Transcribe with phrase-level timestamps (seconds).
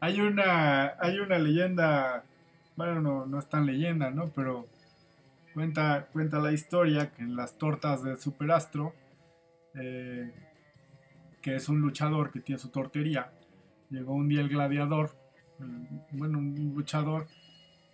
[0.00, 2.24] Hay una, hay una leyenda,
[2.76, 4.30] bueno, no, no es tan leyenda, ¿no?
[4.34, 4.66] Pero
[5.54, 8.94] cuenta, cuenta la historia que en las tortas de Superastro,
[9.74, 10.32] eh,
[11.42, 13.32] que es un luchador que tiene su tortería,
[13.90, 15.16] llegó un día el gladiador,
[16.12, 17.26] bueno, un luchador,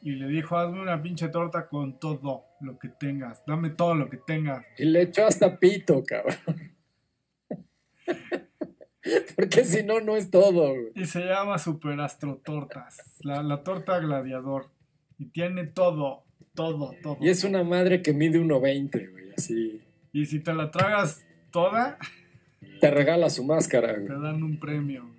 [0.03, 4.11] y le dijo, hazme una pinche torta con todo lo que tengas, dame todo lo
[4.11, 4.63] que tengas.
[4.77, 6.74] Y le echó hasta pito, cabrón.
[9.37, 10.75] Porque si no, no es todo.
[10.95, 14.69] Y se llama Super Astro Tortas, la, la, torta gladiador.
[15.19, 16.25] Y tiene todo,
[16.55, 17.19] todo, todo.
[17.21, 19.81] Y es una madre que mide 1.20, güey, así.
[20.13, 21.99] Y si te la tragas toda...
[22.81, 24.07] Te regala su máscara, güey.
[24.07, 25.15] Te dan un premio.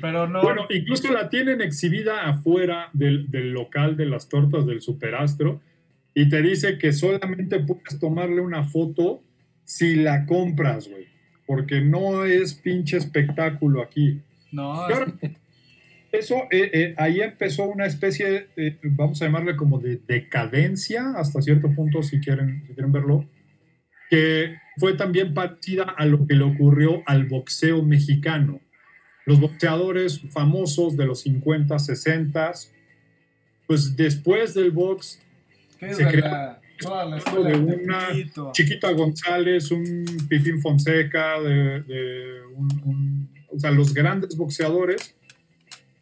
[0.00, 0.42] Pero no.
[0.42, 5.60] Bueno, incluso la tienen exhibida afuera del, del local de las tortas del Superastro
[6.14, 9.22] y te dice que solamente puedes tomarle una foto
[9.64, 11.13] si la compras, güey.
[11.46, 14.20] Porque no es pinche espectáculo aquí.
[14.52, 14.86] No.
[16.12, 21.42] eso, eh, eh, ahí empezó una especie, eh, vamos a llamarle como de decadencia, hasta
[21.42, 23.28] cierto punto, si quieren, si quieren verlo,
[24.10, 28.60] que fue también parecida a lo que le ocurrió al boxeo mexicano
[29.26, 32.52] los boxeadores famosos de los 50, 60,
[33.66, 35.20] pues después del box
[35.80, 42.40] se creó de una Chiquita González, un Pipín Fonseca, de,
[43.48, 45.14] o sea, los grandes boxeadores,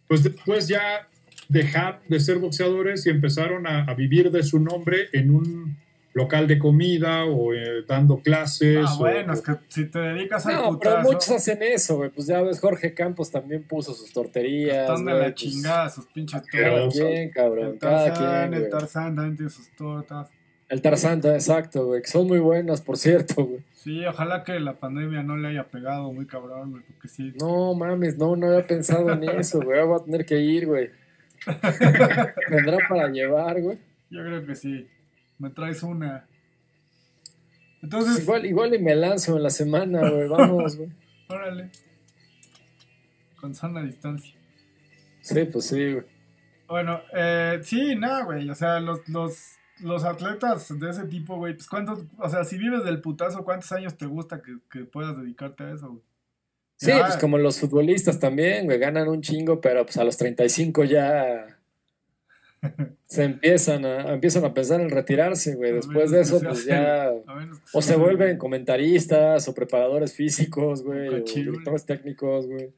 [0.08, 1.08] pues después ya
[1.48, 5.76] dejaron de ser boxeadores y empezaron a vivir de su nombre en un
[6.14, 8.84] local de comida o eh, dando clases.
[8.86, 10.52] Ah, bueno, es que si te dedicas a.
[10.52, 12.10] No, pero muchos hacen eso, güey.
[12.10, 14.88] Pues ya ves, Jorge Campos también puso sus torterías.
[14.88, 16.60] Están de la pues, chingada, sus pinches tortas.
[16.60, 17.66] Cada quien, cabrón.
[17.66, 20.28] El Tarzán, el Tarzán también tiene sus tortas.
[20.72, 22.00] El Tarzán, exacto, güey.
[22.00, 23.60] Que son muy buenas, por cierto, güey.
[23.74, 27.34] Sí, ojalá que la pandemia no le haya pegado muy cabrón, güey, porque sí.
[27.38, 29.84] No mames, no, no había pensado en eso, güey.
[29.84, 30.88] Voy a tener que ir, güey.
[32.50, 33.76] Vendrá para llevar, güey.
[34.08, 34.88] Yo creo que sí
[35.36, 36.26] me traes una.
[37.82, 38.22] Entonces.
[38.22, 40.26] Igual, igual y me lanzo en la semana, güey.
[40.26, 40.88] Vamos, güey.
[41.28, 41.68] Órale.
[43.38, 44.34] Con sana distancia.
[45.20, 46.06] Sí, pues sí, güey.
[46.66, 48.48] Bueno, eh, sí, nada, güey.
[48.48, 52.58] O sea, los, los, los atletas de ese tipo, güey, pues cuántos, o sea, si
[52.58, 56.02] vives del putazo, ¿cuántos años te gusta que, que puedas dedicarte a eso, güey?
[56.76, 60.82] Sí, pues como los futbolistas también, güey, ganan un chingo, pero pues a los 35
[60.82, 61.60] ya
[63.04, 65.72] se empiezan a, empiezan a pensar en retirarse, güey.
[65.72, 67.12] Después de eso, pues ya.
[67.72, 72.72] O se vuelven comentaristas, o preparadores físicos, güey, o, directores técnicos, güey.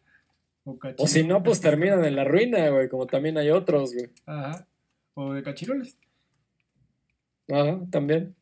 [0.97, 4.10] O, si no, pues terminan en la ruina, güey, como también hay otros, güey.
[4.26, 4.66] Ajá.
[5.15, 5.97] O de cachiroles.
[7.49, 8.34] Ajá, también.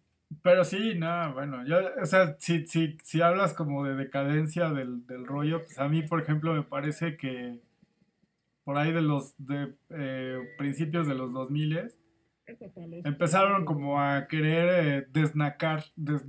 [0.42, 5.06] Pero sí, no, bueno, yo, o sea, si, si, si hablas como de decadencia del,
[5.06, 7.60] del rollo, pues a mí, por ejemplo, me parece que
[8.64, 11.90] por ahí de los de, eh, principios de los 2000
[13.04, 16.22] empezaron como a querer eh, desnacar, des,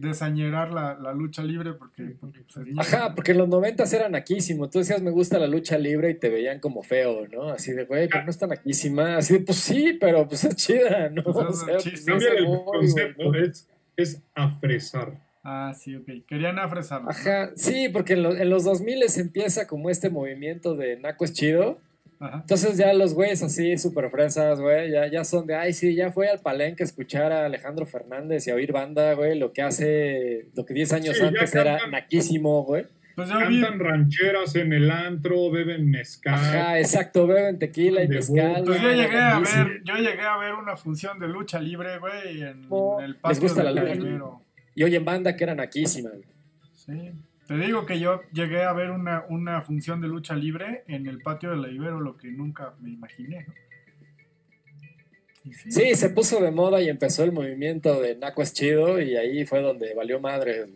[0.00, 2.16] desañerar la, la, lucha libre porque...
[2.20, 4.70] porque pues, Ajá, porque los 90 eran naquísimo.
[4.70, 7.48] Tú decías, me gusta la lucha libre y te veían como feo, ¿no?
[7.48, 9.16] Así de, güey, pero no está naquísima.
[9.16, 11.22] Así de, pues sí, pero pues es chida, ¿no?
[11.24, 15.12] o sea, pues, el concepto, es, es afresar.
[15.42, 16.26] Ah, sí, ok.
[16.26, 17.10] Querían afresarlo.
[17.10, 21.78] Ajá, sí, porque en, en los 2000 empieza como este movimiento de Naco es chido.
[22.20, 22.38] Ajá.
[22.40, 26.10] Entonces ya los güeyes así, súper fresas, güey, ya, ya son de, ay, sí, ya
[26.10, 29.62] fue al palenque a escuchar a Alejandro Fernández y a oír banda, güey, lo que
[29.62, 32.86] hace, lo que 10 años antes era naquísimo, güey.
[33.14, 36.34] Pues cantan rancheras en el antro, beben mezcal.
[36.34, 38.62] Ajá, exacto, beben tequila y mezcal.
[38.64, 42.42] Pues yo llegué a ver, yo llegué a ver una función de lucha libre, güey,
[42.42, 42.68] en,
[43.02, 44.40] el patio ¿Les gusta la lucha
[44.78, 46.10] y hoy en banda que era naquísima.
[46.72, 47.12] Sí.
[47.48, 51.22] Te digo que yo llegué a ver una, una, función de lucha libre en el
[51.22, 53.46] patio de la Ibero, lo que nunca me imaginé.
[55.70, 55.94] Sí.
[55.94, 59.62] se puso de moda y empezó el movimiento de Naco es chido y ahí fue
[59.62, 60.66] donde valió madre.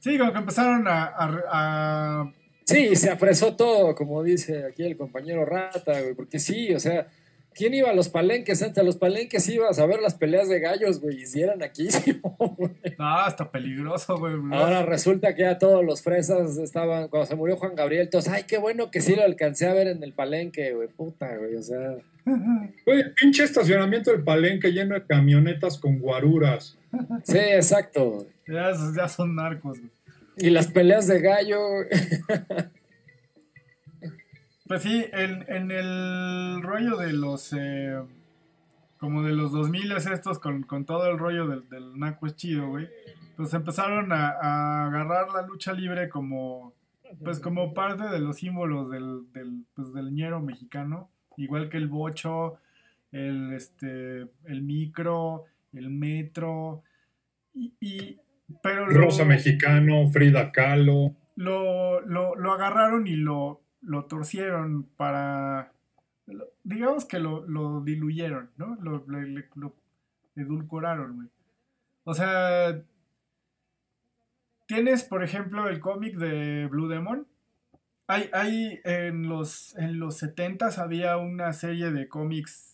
[0.00, 2.32] Sí, como que empezaron a, a...
[2.64, 7.06] Sí, se afresó todo, como dice aquí el compañero Rata, güey, porque sí, o sea,
[7.54, 8.62] ¿Quién iba a los palenques?
[8.62, 11.62] Antes a los palenques ibas a ver las peleas de gallos, güey, y si eran
[11.62, 11.88] aquí,
[12.38, 12.70] güey.
[12.98, 14.34] Ah, está peligroso, güey.
[14.52, 18.44] Ahora resulta que ya todos los fresas estaban, cuando se murió Juan Gabriel, todos, ay,
[18.46, 21.62] qué bueno que sí lo alcancé a ver en el palenque, güey, puta, güey, o
[21.62, 21.96] sea.
[22.86, 26.78] Güey, pinche estacionamiento del palenque lleno de camionetas con guaruras.
[27.24, 28.28] Sí, exacto.
[28.46, 29.90] Ya, ya son narcos, güey.
[30.36, 31.58] Y las peleas de gallo,
[34.72, 37.52] Pues sí, en, en el rollo de los.
[37.52, 38.00] Eh,
[38.96, 42.68] como de los 2000 estos, con, con, todo el rollo del, del Naco es chido,
[42.68, 42.88] güey.
[43.36, 46.72] Pues empezaron a, a, agarrar la lucha libre como.
[47.22, 51.88] pues como parte de los símbolos del, del, pues, del ñero mexicano, igual que el
[51.88, 52.56] bocho,
[53.10, 55.44] el, este, el micro,
[55.74, 56.82] el metro,
[57.52, 58.16] y,
[58.62, 61.14] pero Rosa Mexicano, Frida Kahlo.
[61.36, 65.72] Lo, lo, agarraron y lo, lo torcieron para,
[66.64, 68.76] digamos que lo, diluyeron, ¿no?
[68.80, 69.04] Lo,
[70.34, 71.28] edulcoraron, güey.
[72.04, 72.82] O sea,
[74.66, 77.26] tienes, por ejemplo, el cómic de Blue Demon.
[78.06, 82.72] Hay, hay en los, en los 70 había una serie de cómics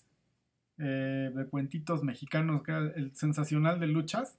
[0.81, 4.38] eh, de cuentitos mexicanos que era el Sensacional de Luchas.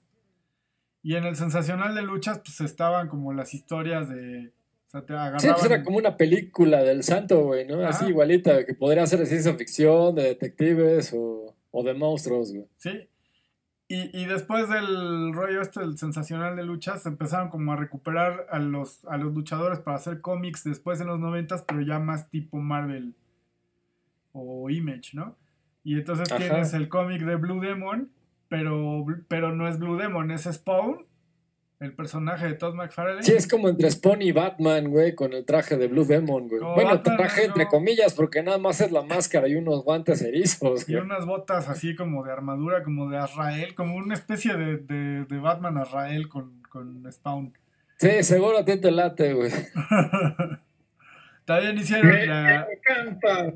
[1.02, 4.52] Y en el Sensacional de Luchas, pues estaban como las historias de.
[4.90, 5.38] O sea, te agarraban...
[5.38, 7.86] Sí, pues era como una película del santo, güey, ¿no?
[7.86, 12.66] Así igualita, que podría ser de ciencia ficción, de detectives o, o de monstruos, güey.
[12.76, 13.08] Sí.
[13.92, 19.04] Y, después del rollo este del sensacional de luchas, empezaron como a recuperar a los,
[19.06, 23.16] a los luchadores para hacer cómics después en los noventas, pero ya más tipo Marvel
[24.32, 25.36] o Image, ¿no?
[25.82, 28.12] Y entonces tienes el cómic de Blue Demon,
[28.48, 31.04] pero, pero no es Blue Demon, es Spawn,
[31.80, 33.22] el personaje de Todd McFarlane.
[33.22, 36.60] Sí, es como entre Spawn y Batman, güey, con el traje de Blue Demon, güey.
[36.60, 40.86] bueno, traje entre comillas, porque nada más es la máscara y unos guantes erizos.
[40.86, 45.38] Y unas botas así como de armadura, como de Azrael, como una especie de, de,
[45.38, 47.54] Batman Azrael con, con Spawn.
[47.96, 49.50] Sí, seguro a ti te late, güey.
[51.46, 52.66] También hicieron la...
[52.68, 53.54] Me encanta.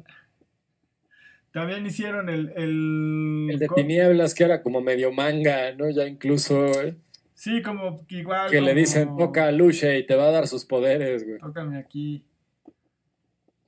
[1.52, 2.52] También hicieron el...
[2.56, 5.90] El, el de Tinieblas, que era como medio manga, ¿no?
[5.90, 6.96] Ya incluso, güey.
[7.34, 8.50] Sí, como igual.
[8.50, 11.38] Que le dicen, toca a Luche y te va a dar sus poderes, güey.
[11.38, 12.24] Tócame aquí.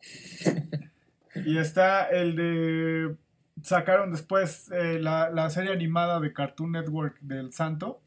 [1.44, 3.16] y está el de.
[3.62, 8.00] Sacaron después eh, la, serie animada de Cartoon Network del Santo.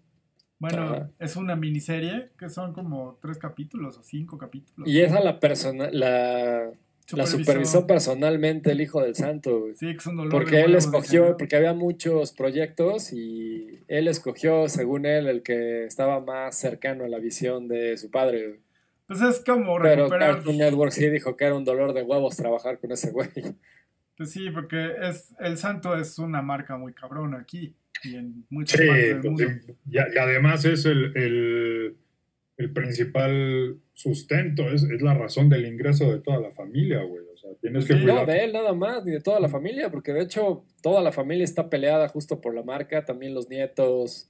[0.60, 4.88] Bueno, es una miniserie que son como tres capítulos o cinco capítulos.
[4.88, 6.72] Y esa la persona, la
[7.12, 9.68] la supervisó personalmente el hijo del santo.
[9.76, 14.70] Sí, que es un dolor porque él escogió, porque había muchos proyectos y él escogió,
[14.70, 18.60] según él, el que estaba más cercano a la visión de su padre.
[19.08, 20.10] Pues es como recuperar...
[20.10, 23.30] Pero Cartoon Network sí dijo que era un dolor de huevos trabajar con ese güey.
[24.16, 27.74] Pues sí, porque es el santo es una marca muy cabrona aquí
[28.04, 29.74] y en muchas partes del pues mundo.
[29.90, 31.96] Y, además es el el
[32.68, 37.24] principal sustento, es, la razón del ingreso de toda la familia, güey.
[37.34, 40.12] O sea, tienes que No, de él nada más, ni de toda la familia, porque
[40.12, 44.30] de hecho toda la familia está peleada justo por la marca, también los nietos.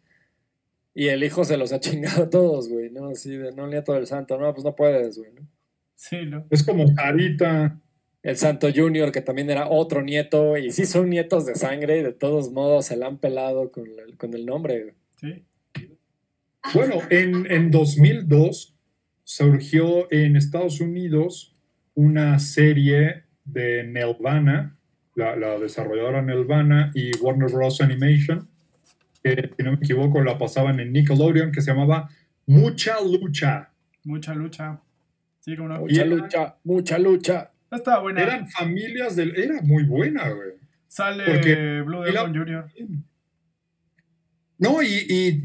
[0.94, 3.08] Y el hijo se los ha chingado a todos, güey, ¿no?
[3.08, 5.48] Así de, no, el nieto del santo, no, pues no puedes, güey, ¿no?
[5.96, 6.46] Sí, ¿no?
[6.52, 7.80] Es como Sarita.
[8.22, 12.04] El Santo Junior, que también era otro nieto, y sí son nietos de sangre, y
[12.04, 13.88] de todos modos se la han pelado con,
[14.18, 14.94] con el nombre, güey.
[15.20, 15.46] Sí.
[16.74, 18.76] Bueno, en, en 2002
[19.24, 21.54] surgió en Estados Unidos
[21.96, 24.76] una serie de Nelvana,
[25.16, 27.82] la, desarrolladora Nelvana y Warner Bros.
[27.82, 28.48] Animation,
[29.24, 32.10] que si no me equivoco la pasaban en Nickelodeon, que se llamaba
[32.46, 33.70] Mucha Lucha.
[34.04, 34.80] Mucha Lucha.
[35.42, 37.50] Sí, como Mucha lucha, mucha lucha.
[37.72, 38.22] Estaba buena.
[38.22, 39.36] Eran familias del...
[39.38, 40.50] Era muy buena, güey.
[40.88, 42.66] Sale Blue Demon Jr.
[44.60, 45.42] No, y,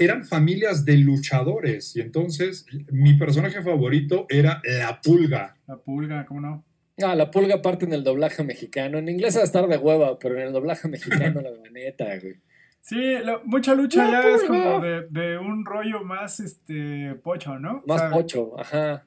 [0.00, 1.96] eran familias de luchadores.
[1.96, 5.56] Y entonces mi personaje favorito era la pulga.
[5.66, 6.64] La pulga, ¿cómo no?
[7.02, 8.98] Ah, la pulga parte en el doblaje mexicano.
[8.98, 12.34] En inglés va a estar de hueva, pero en el doblaje mexicano, la neta, güey.
[12.80, 13.14] Sí,
[13.44, 17.82] mucha lucha ya es como de, un rollo más este pocho, ¿no?
[17.86, 19.06] Más pocho, ajá.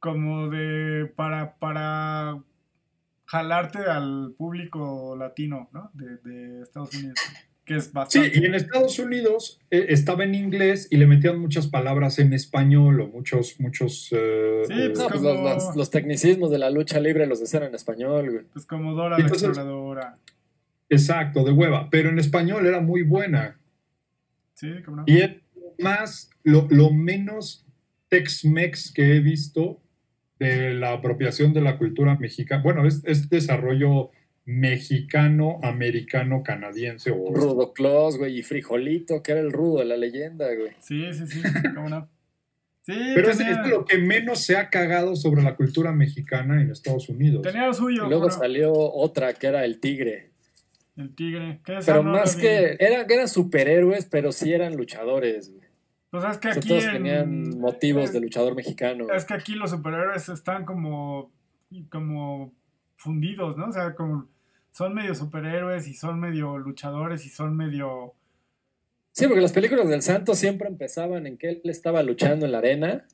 [0.00, 2.42] Como de para, para
[3.26, 5.92] jalarte al público latino, ¿no?
[5.94, 7.20] De, de Estados Unidos.
[8.08, 12.32] Sí, y en Estados Unidos eh, estaba en inglés y le metían muchas palabras en
[12.32, 14.08] español o muchos, muchos...
[14.10, 18.30] Eh, sí, pues, eh, pues los, tecnicismos de la lucha libre los decían en español,
[18.30, 18.44] güey.
[18.52, 20.16] Pues como Dora la exploradora.
[20.88, 23.56] Exacto, de hueva, pero en español era muy buena.
[24.54, 25.04] Sí, cómo no.
[25.06, 25.30] Y es
[25.78, 27.64] más, lo, menos
[28.08, 29.80] Tex-Mex que he visto
[30.40, 32.62] de la apropiación de la cultura mexicana.
[32.62, 34.10] Bueno, es, es desarrollo
[34.44, 37.10] mexicano, americano, canadiense.
[37.10, 40.72] O Rudo Claus, güey, y Frijolito, que era el rudo de la leyenda, güey.
[40.80, 41.42] Sí, sí, sí,
[41.74, 42.08] cómo no.
[42.82, 47.08] Sí, Pero es, lo que menos se ha cagado sobre la cultura mexicana en Estados
[47.10, 47.42] Unidos.
[47.42, 48.06] Tenía lo suyo.
[48.06, 50.30] Y luego salió otra que era el tigre.
[50.96, 51.60] El tigre.
[51.64, 52.76] ¿Qué pero más que.
[52.80, 55.68] Eran, eran superhéroes, pero sí eran luchadores, güey.
[56.10, 56.68] Pues es que aquí.
[56.68, 59.06] todos tenían motivos de luchador mexicano.
[59.12, 61.30] Es que aquí los superhéroes están como.
[61.90, 62.52] como
[63.00, 63.68] fundidos, ¿no?
[63.68, 64.26] O sea, como
[64.72, 68.14] son medio superhéroes y son medio luchadores y son medio
[69.12, 72.58] Sí, porque las películas del santo siempre empezaban en que él estaba luchando en la
[72.58, 73.04] arena,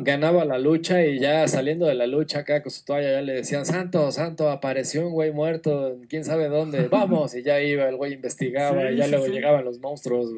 [0.00, 3.34] ganaba la lucha y ya saliendo de la lucha acá con su toalla ya le
[3.34, 7.96] decían, santo, santo, apareció un güey muerto, quién sabe dónde, vamos, y ya iba, el
[7.96, 10.30] güey investigaba y ya luego llegaban los monstruos.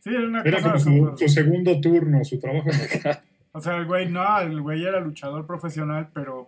[0.00, 0.78] Sí, era una era como
[1.16, 2.68] su, segundo turno, su trabajo.
[3.52, 6.46] o sea, el güey no, el güey era luchador profesional, pero,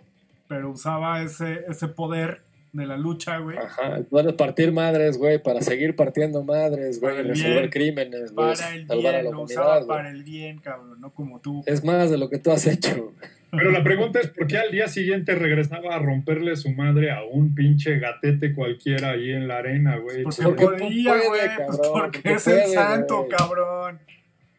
[0.48, 2.42] pero usaba ese, ese poder
[2.74, 3.56] de la lucha, güey.
[3.56, 9.22] Ajá, el partir madres, güey, para seguir partiendo madres, güey, resolver crímenes, güey, salvar a
[9.22, 9.86] la humanidad.
[9.86, 11.62] Para el bien, cabrón, no como tú.
[11.66, 13.12] Es más de lo que tú has hecho.
[13.56, 17.22] Pero la pregunta es, ¿por qué al día siguiente regresaba a romperle su madre a
[17.22, 20.24] un pinche gatete cualquiera ahí en la arena, güey?
[20.24, 24.00] Porque, porque podía, güey, pues porque, es el santo, cabrón.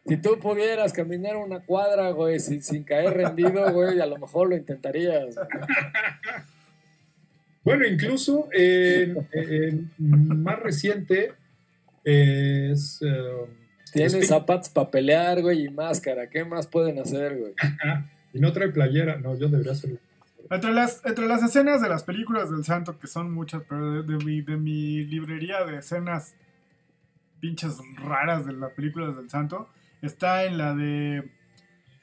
[0.08, 4.48] Si tú pudieras caminar una cuadra, güey, sin, sin caer rendido, güey, a lo mejor
[4.48, 5.34] lo intentarías.
[7.64, 11.32] Bueno, incluso en, más reciente
[12.04, 13.02] es...
[13.02, 13.50] Um,
[13.92, 16.28] Tiene zapatos para pelear, güey, y máscara.
[16.30, 17.54] ¿Qué más pueden hacer, güey?
[18.32, 19.16] y no trae playera.
[19.16, 19.98] No, yo debería hacerlo.
[20.48, 24.24] Entre las, entre las escenas de las películas del santo, que son muchas, pero de,
[24.24, 26.34] mi, de mi librería de escenas
[27.40, 29.68] pinches raras de las películas del santo,
[30.02, 31.30] está en la de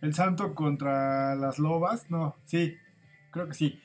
[0.02, 2.10] El santo contra las lobas.
[2.10, 2.78] No, sí,
[3.32, 3.82] creo que sí.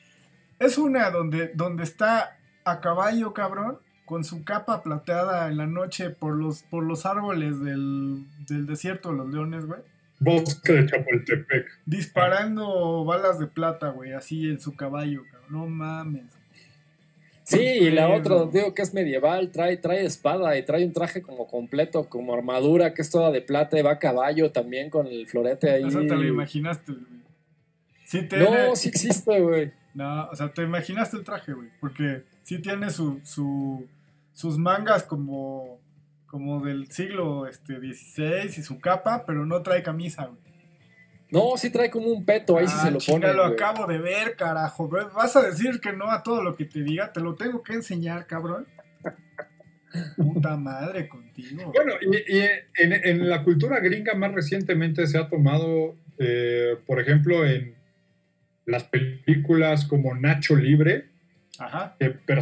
[0.59, 6.09] Es una donde, donde está a caballo, cabrón, con su capa plateada en la noche
[6.09, 9.81] por los, por los árboles del, desierto de los leones, güey.
[10.19, 11.65] Bosque de Chapultepec.
[11.85, 15.47] Disparando balas de plata, güey, así en su caballo, cabrón.
[15.49, 16.38] No mames.
[17.49, 21.23] Sí, y la otra, digo que es medieval, trae, trae espada y trae un traje
[21.23, 25.07] como completo, como armadura, que es toda de plata y va a caballo también con
[25.07, 25.83] el florete ahí.
[25.83, 27.19] Eso te lo imaginaste, güey.
[28.05, 29.71] Sí No, sí existe, güey.
[29.95, 31.69] No, o sea, te imaginaste el traje, güey.
[31.79, 33.83] Porque sí tiene su, su,
[34.31, 35.79] sus mangas como,
[36.27, 40.48] como del siglo este, XVI y su capa, pero no trae camisa, güey.
[41.31, 43.33] No, sí trae como un peto, ahí sí se lo pone.
[43.33, 44.87] lo acabo de ver, carajo.
[44.87, 47.13] ¿Vas a decir que no a todo lo que te diga?
[47.13, 48.67] Te lo tengo que enseñar, cabrón.
[50.17, 51.71] Puta madre contigo.
[51.73, 52.41] Bueno, y,
[52.77, 57.75] en, la cultura gringa más recientemente se ha tomado, eh, por ejemplo, en
[58.65, 61.09] las películas como Nacho Libre,
[61.57, 61.95] Ajá.
[62.25, 62.41] pero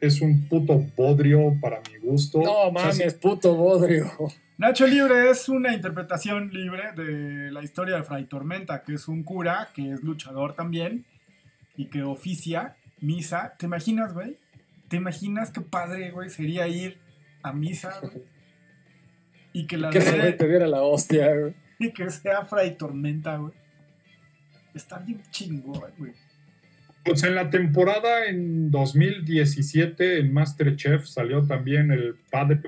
[0.00, 2.42] es un puto bodrio para mi gusto.
[2.42, 4.10] No mames, puto bodrio.
[4.58, 9.22] Nacho Libre es una interpretación libre de la historia de Fray Tormenta, que es un
[9.22, 11.06] cura que es luchador también
[11.76, 13.54] y que oficia misa.
[13.58, 14.36] ¿Te imaginas, güey?
[14.88, 16.98] ¿Te imaginas qué padre, güey, sería ir
[17.42, 18.00] a misa,
[19.52, 21.54] Y que la que se te diera la hostia, güey.
[21.78, 23.54] Y que sea Fray Tormenta, güey.
[24.74, 26.12] Está bien chingón, güey.
[27.10, 32.60] Pues en la temporada en 2017 en Masterchef salió también el padre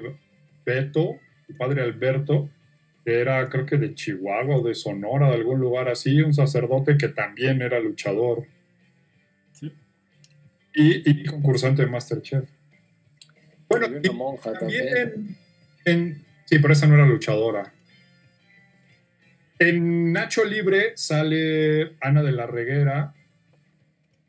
[0.67, 2.51] Beto, el padre Alberto,
[3.05, 6.97] que era creo que de Chihuahua o de Sonora, de algún lugar así, un sacerdote
[6.97, 8.45] que también era luchador.
[9.53, 9.73] Sí.
[10.75, 12.49] Y, concursante de Masterchef.
[13.69, 15.37] Bueno, una monja también.
[16.47, 17.73] sí, pero esa no era luchadora.
[19.61, 23.15] En Nacho Libre sale Ana de la Reguera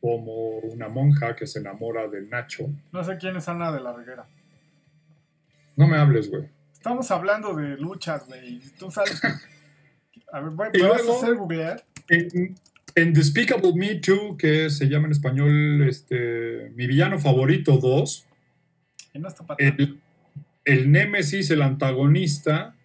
[0.03, 2.69] como una monja que se enamora de Nacho.
[2.91, 4.25] No sé quién es Ana de la Reguera.
[5.77, 6.49] No me hables, güey.
[6.73, 8.59] Estamos hablando de luchas, güey.
[8.77, 9.21] Tú sabes.
[10.33, 11.85] A ver, voy, a hacer googlear.
[12.09, 18.27] En, Despicable Me 2, que se llama en español este, Mi villano favorito 2,
[19.57, 20.01] el,
[20.65, 22.75] el Némesis, el antagonista,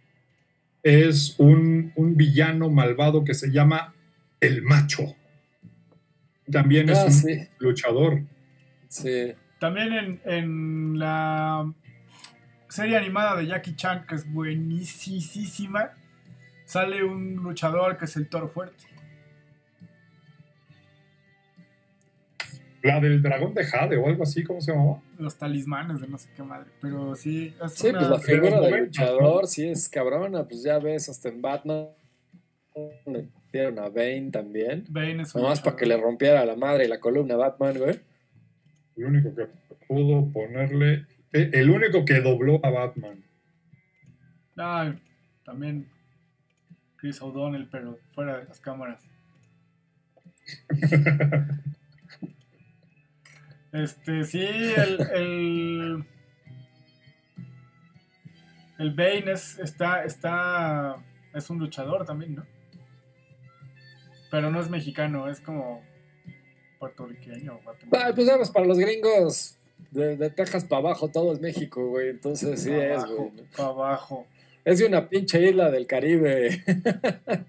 [0.84, 3.92] es un, villano malvado que se llama
[4.40, 5.16] El Macho.
[6.50, 8.23] También es ah, un luchador.
[8.88, 9.35] Sí.
[9.59, 11.73] También en, la
[12.69, 15.93] serie animada de Jackie Chan, que es buenísima,
[16.64, 18.85] sale un luchador que es el toro fuerte.
[22.83, 25.02] La del dragón de Jade o algo así, ¿cómo se llamaba?
[25.19, 26.71] Los talismanes de no sé qué madre.
[26.81, 27.52] Pero sí.
[27.75, 30.45] sí, pues la figura del luchador sí es cabrona.
[30.45, 31.88] Pues ya ves, hasta en Batman
[33.49, 34.85] metieron a Bane también.
[34.88, 38.00] Bane es Nomás para que le rompiera la madre y la columna a Batman, güey.
[38.97, 39.47] El único que
[39.87, 41.07] pudo ponerle.
[41.33, 43.25] Eh, el único que dobló a Batman.
[44.59, 44.93] Ah,
[45.45, 45.88] también
[46.97, 49.02] Chris O'Donnell, pero fuera de las cámaras.
[53.71, 56.05] Este, sí, el, el,
[58.78, 60.97] el Bane es, está, está,
[61.35, 62.47] es un luchador también, ¿no?
[64.30, 65.82] Pero no es mexicano, es como
[66.78, 67.61] puertorriqueño.
[67.92, 69.56] Ah, pues vamos, para los gringos,
[69.90, 72.11] de, Texas para abajo todo es México, güey.
[72.11, 73.30] Entonces sí es, güey.
[73.56, 74.26] Para abajo.
[74.64, 76.62] Es de una pinche isla del Caribe.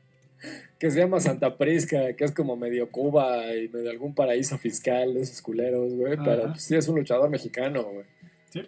[0.79, 5.13] que se llama Santa Prisca, que es como medio Cuba y medio algún paraíso fiscal
[5.13, 6.17] de esos culeros, güey.
[6.24, 8.05] Pero pues, sí es un luchador mexicano, güey.
[8.50, 8.62] Sí,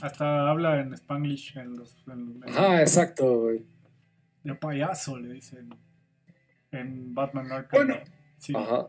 [0.00, 1.94] hasta habla en Spanglish en los.
[2.56, 3.62] Ah, exacto, güey.
[4.42, 5.68] De payaso, le dicen.
[6.72, 7.86] En Batman Arkham.
[7.86, 8.00] Bueno,
[8.36, 8.52] sí.
[8.56, 8.88] Ajá.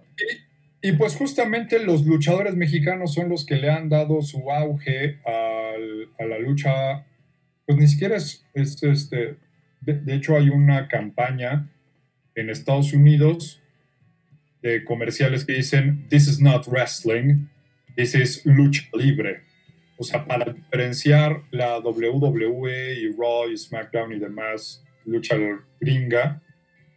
[0.81, 6.25] Y, pues justamente los luchadores mexicanos son los que le han dado su auge a
[6.25, 7.05] la lucha.
[7.65, 9.38] Pues ni siquiera es, este.
[9.81, 11.69] de hecho, hay una campaña
[12.36, 13.62] en Estados Unidos
[14.62, 17.48] de comerciales que dicen, this is not wrestling,
[17.95, 19.41] this is lucha libre.
[19.98, 25.36] O sea, para diferenciar la WWE y Raw y SmackDown y demás lucha
[25.79, 26.41] gringa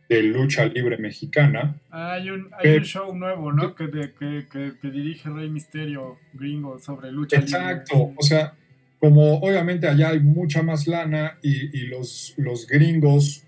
[0.09, 1.77] de lucha libre mexicana.
[1.91, 3.75] hay un, hay un show nuevo, ¿no?
[3.75, 7.53] Que, que, que, dirige Rey Misterio gringo sobre lucha libre.
[7.53, 8.55] Exacto, o sea,
[8.99, 13.45] como obviamente allá hay mucha más lana y, y los, los gringos,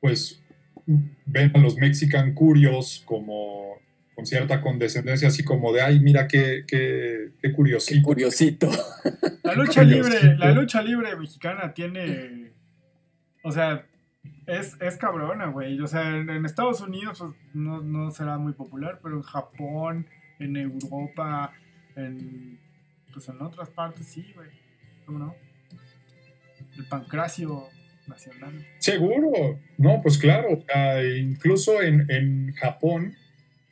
[0.00, 0.42] pues
[1.26, 3.76] ven a los Mexican Curios como
[4.16, 8.02] con cierta condescendencia, así como de, ay, mira qué, qué, qué curiosito.
[8.02, 8.70] curiosito.
[9.42, 12.52] La lucha libre, la lucha libre mexicana tiene,
[13.42, 13.84] o sea,
[14.46, 15.80] es, es cabrona, güey.
[15.80, 20.06] O sea, en, Estados Unidos pues, no, no, será muy popular, pero en Japón,
[20.38, 21.52] en Europa,
[21.96, 22.58] en,
[23.12, 24.48] pues en otras partes sí, güey.
[25.04, 25.34] ¿Cómo no?
[26.76, 27.68] El pancracio
[28.06, 28.64] nacional.
[28.78, 30.48] Seguro, no, pues claro,
[31.18, 33.16] incluso en, Japón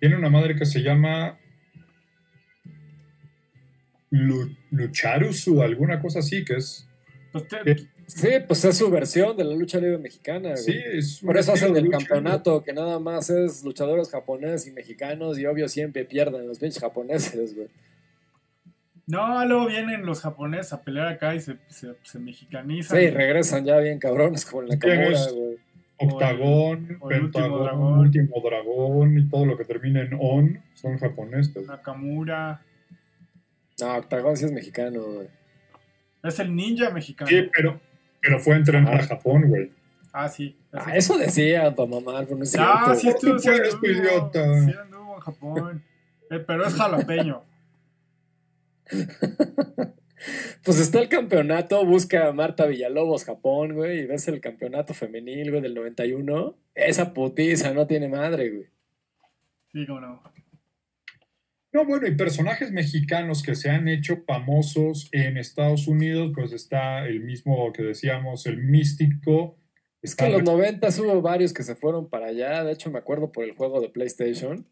[0.01, 1.39] tiene una madre que se llama
[4.11, 6.89] Lucharusu, alguna cosa así, que es...
[7.33, 7.47] Pues
[8.07, 10.57] sí, pues es su versión de la lucha libre mexicana.
[10.57, 15.39] Sí, es Por eso hacen el campeonato, que nada más es luchadores japoneses y mexicanos,
[15.39, 17.69] y obvio siempre pierden los pinches japoneses, güey.
[19.07, 22.99] No, luego vienen los japoneses a pelear acá y se, se, mexicanizan.
[22.99, 25.59] Sí, regresan ya bien cabrones como en la cámara, güey.
[25.97, 29.19] Octagón, Pentagón, último dragón.
[29.19, 31.67] y todo lo que termina en On son japoneses.
[31.67, 32.63] Nakamura.
[33.81, 35.29] No, Octagón sí es mexicano, güey.
[36.23, 37.29] Es el ninja mexicano.
[37.29, 37.81] Sí, pero,
[38.25, 39.71] pero fue a entrenar a Japón, güey.
[40.13, 40.57] Ah, sí.
[40.73, 43.51] Ah, eso decía para mamar, pero no es Ah, sí estuvo, sí
[43.83, 44.65] idiota.
[44.65, 45.83] Sí anduvo en Japón.
[46.31, 47.43] Eh, pero es jalapeño.
[50.65, 55.51] pues está el campeonato, busca a Marta Villalobos, Japón, güey, y ves el campeonato femenil,
[55.51, 56.55] güey, del 91.
[56.75, 58.67] Esa putiza no tiene madre, güey.
[59.73, 60.23] Sí, no.
[61.75, 67.05] No, bueno, y personajes mexicanos que se han hecho famosos en Estados Unidos, pues está
[67.05, 69.59] el mismo que decíamos, el místico.
[70.01, 72.99] Es que en los 90 hubo varios que se fueron para allá, de hecho me
[73.01, 74.65] acuerdo por el juego de PlayStation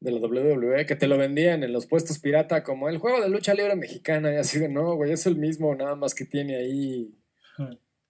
[0.00, 3.30] de la WWE que te lo vendían en los puestos pirata como el juego de
[3.30, 6.56] lucha libre mexicana y así de no, güey, es el mismo nada más que tiene
[6.56, 7.14] ahí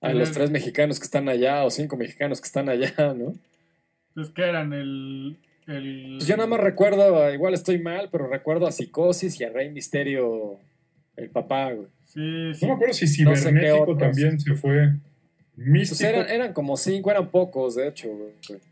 [0.01, 3.35] a los tres mexicanos que están allá o cinco mexicanos que están allá, ¿no?
[4.15, 5.39] Pues que eran el...
[5.67, 9.71] Pues yo nada más recuerdo, igual estoy mal, pero recuerdo a Psicosis y a Rey
[9.71, 10.61] Misterio,
[11.17, 11.89] el papá, güey.
[12.05, 12.65] Sí, sí.
[12.65, 14.95] No me acuerdo si Cibernético también se fue.
[15.57, 16.13] Místico.
[16.13, 18.09] Pues eran, como cinco, eran pocos, de hecho.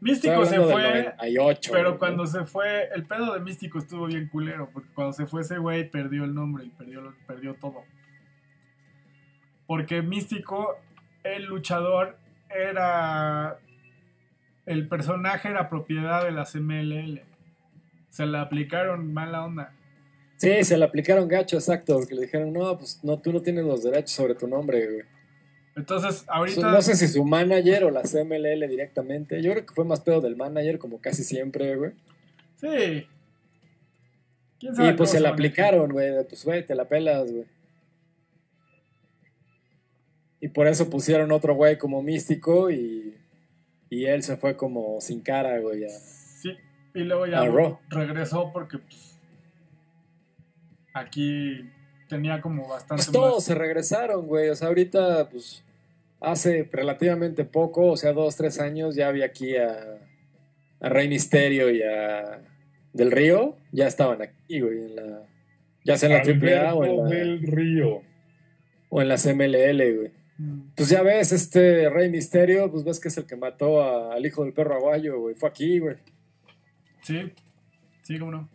[0.01, 1.15] Místico se fue.
[1.73, 5.41] pero cuando se fue, el pedo de Místico estuvo bien culero, porque cuando se fue
[5.41, 7.83] ese güey perdió el nombre y perdió, perdió todo.
[9.67, 10.77] Porque Místico,
[11.25, 12.19] el luchador,
[12.51, 13.59] era.
[14.67, 17.21] El personaje era propiedad de las MLL.
[18.09, 19.73] Se le aplicaron mala onda.
[20.37, 22.01] Sí, se le aplicaron gacho, exacto.
[22.07, 25.05] Que le dijeron, no, pues no, tú no tienes los derechos sobre tu nombre, güey.
[25.77, 26.71] Entonces, ahorita.
[26.71, 29.43] No sé si su manager o la CMLL directamente.
[29.43, 31.93] Yo creo que fue más pedo del manager, como casi siempre, güey.
[32.57, 33.07] Sí.
[34.61, 36.13] ¿Quién sabe y pues se la aplicaron, güey.
[36.29, 37.45] Pues, güey, te la pelas, güey.
[40.41, 43.17] Y por eso pusieron otro güey como místico y,
[43.95, 45.85] y él se fue como sin cara, güey.
[45.89, 46.51] sí,
[46.95, 47.45] y luego ya
[47.89, 49.17] regresó porque pues,
[50.93, 51.71] aquí
[52.09, 53.05] tenía como bastante.
[53.05, 54.49] Pues todos se regresaron, güey.
[54.49, 55.63] O sea, ahorita, pues
[56.21, 59.77] hace relativamente poco, o sea, dos, tres años, ya había aquí a,
[60.81, 62.41] a Rey Misterio y a
[62.93, 65.23] Del Río, ya estaban aquí, güey, en la,
[65.85, 67.05] ya sea en la AAA o en la...
[67.05, 68.03] Del Río.
[68.89, 70.24] O en la CMLL, güey.
[70.39, 70.61] Mm.
[70.77, 74.45] Pues ya ves, este Rey Misterio, pues ves que es el que mató al hijo
[74.45, 75.35] del perro aguayo, güey.
[75.35, 75.97] Fue aquí, güey.
[77.03, 77.33] Sí,
[78.03, 78.49] sí, cómo no.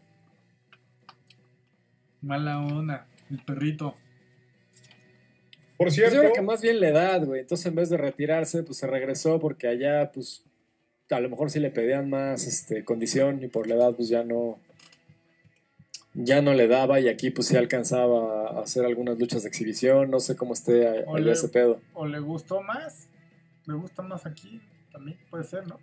[2.21, 3.95] Mala onda, el perrito.
[5.77, 6.15] Por pues cierto.
[6.15, 7.39] yo creo que más bien la edad, güey.
[7.39, 10.43] Entonces, en vez de retirarse, pues se regresó porque allá, pues,
[11.09, 14.23] a lo mejor sí le pedían más este, condición y por la edad, pues ya
[14.23, 14.59] no.
[16.21, 20.11] Ya no le daba y aquí pues sí alcanzaba a hacer algunas luchas de exhibición,
[20.11, 21.81] no sé cómo esté allá ese pedo.
[21.93, 23.07] O le gustó más,
[23.65, 25.77] le gusta más aquí, también puede ser, ¿no?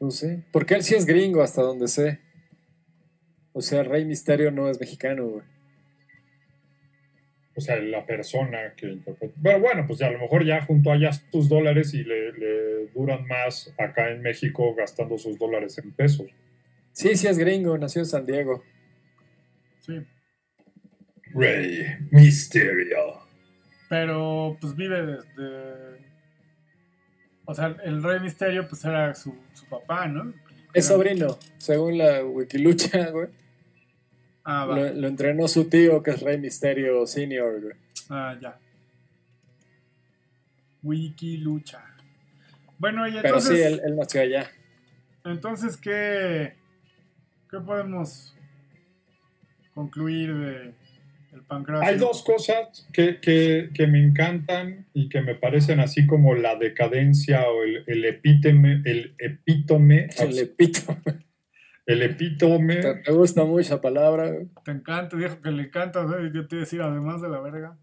[0.00, 2.18] No sé, porque él sí es gringo hasta donde sé.
[3.52, 5.44] O sea, Rey Misterio no es mexicano, güey.
[7.54, 9.32] O sea, la persona que interpreta.
[9.38, 13.26] Bueno, bueno, pues a lo mejor ya junto allá tus dólares y le, le duran
[13.26, 16.30] más acá en México gastando sus dólares en pesos.
[16.92, 18.62] Sí, sí es gringo, nació en San Diego.
[19.86, 20.04] Sí.
[21.32, 23.20] Rey Misterio.
[23.88, 26.06] Pero pues vive desde.
[27.44, 30.34] O sea, el Rey Misterio pues era su, su papá, ¿no?
[30.74, 33.28] Es sobrino, según la Wikilucha, güey.
[34.44, 34.76] Ah, va.
[34.90, 37.74] Lo, entrenó su tío, que es Rey Misterio Senior, güey.
[38.10, 38.58] Ah, ya.
[40.82, 41.82] Wikilucha.
[42.78, 43.48] Bueno, y entonces...
[43.48, 44.50] Pero sí, él, él nació allá.
[45.24, 46.54] Entonces, ¿qué,
[47.50, 48.35] ¿qué podemos
[49.76, 50.74] concluir de
[51.32, 51.86] el pancracio?
[51.86, 57.46] Hay dos cosas que, que, me encantan y que me parecen así como la decadencia
[57.48, 60.08] o el, el epítome, el epítome.
[60.18, 61.02] El epítome.
[61.84, 62.76] El epítome.
[63.04, 64.32] ¿Te, gusta mucho esa palabra?
[64.64, 67.76] Te encanta, dijo que le encanta, yo te iba a decir además de la verga.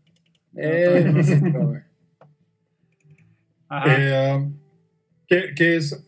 [0.55, 1.05] Eh,
[3.87, 4.49] eh,
[5.27, 6.05] que, que, es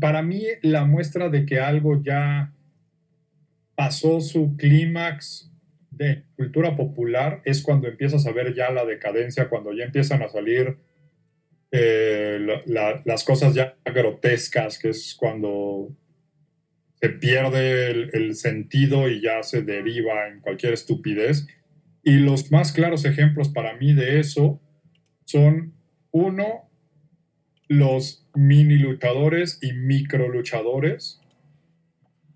[0.00, 2.54] para mí la muestra de que algo ya
[3.74, 5.50] pasó su clímax
[5.90, 10.28] de cultura popular es cuando empiezas a ver ya la decadencia, cuando ya empiezan a
[10.28, 10.76] salir
[11.70, 12.38] eh,
[13.04, 15.96] las cosas ya grotescas, que es cuando
[17.00, 21.46] se pierde el, sentido y ya se deriva en cualquier estupidez.
[22.02, 24.60] Y los más claros ejemplos para mí de eso
[25.24, 25.74] son,
[26.12, 26.70] uno,
[27.68, 31.20] los mini luchadores y micro luchadores,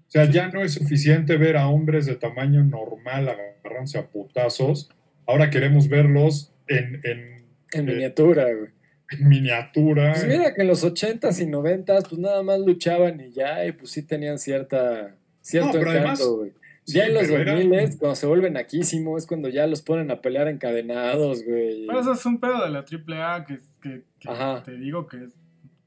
[0.08, 4.88] o sea, ya no es suficiente ver a hombres de tamaño normal agarrándose a putazos.
[5.26, 7.02] Ahora queremos verlos en...
[7.04, 8.70] En, en eh, miniatura, güey.
[9.10, 10.14] En miniatura.
[10.14, 13.72] Pues mira que en los 80s y 90s, pues nada más luchaban y ya, y
[13.72, 16.52] pues sí tenían cierta, cierto encanto, güey.
[16.86, 20.48] ya en los 2000 cuando se vuelven aquísimos, es cuando ya los ponen a pelear
[20.48, 21.86] encadenados, güey.
[21.86, 24.30] Pero eso es un pedo de la AAA que, que, que
[24.64, 25.30] te digo que es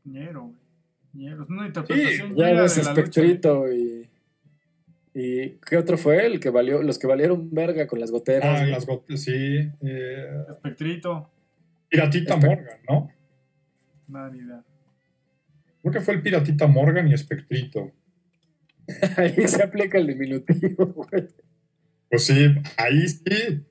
[0.06, 0.62] ñero, güey.
[1.14, 1.42] Ñero.
[1.42, 4.11] Es una interpretación sí, ya ves espectrito y
[5.13, 6.26] ¿Y qué otro fue?
[6.26, 8.62] El que valió, los que valieron verga con las goteras.
[8.62, 9.69] Ah, las goteras, sí.
[9.82, 11.30] Eh, Espectrito.
[11.89, 13.12] Piratita Morgan, ¿no?
[14.08, 14.63] Nada,
[15.82, 17.91] Creo que fue el Piratita Morgan y Espectrito.
[19.17, 21.28] ahí se aplica el diminutivo, güey.
[22.10, 23.65] Pues sí, ahí sí.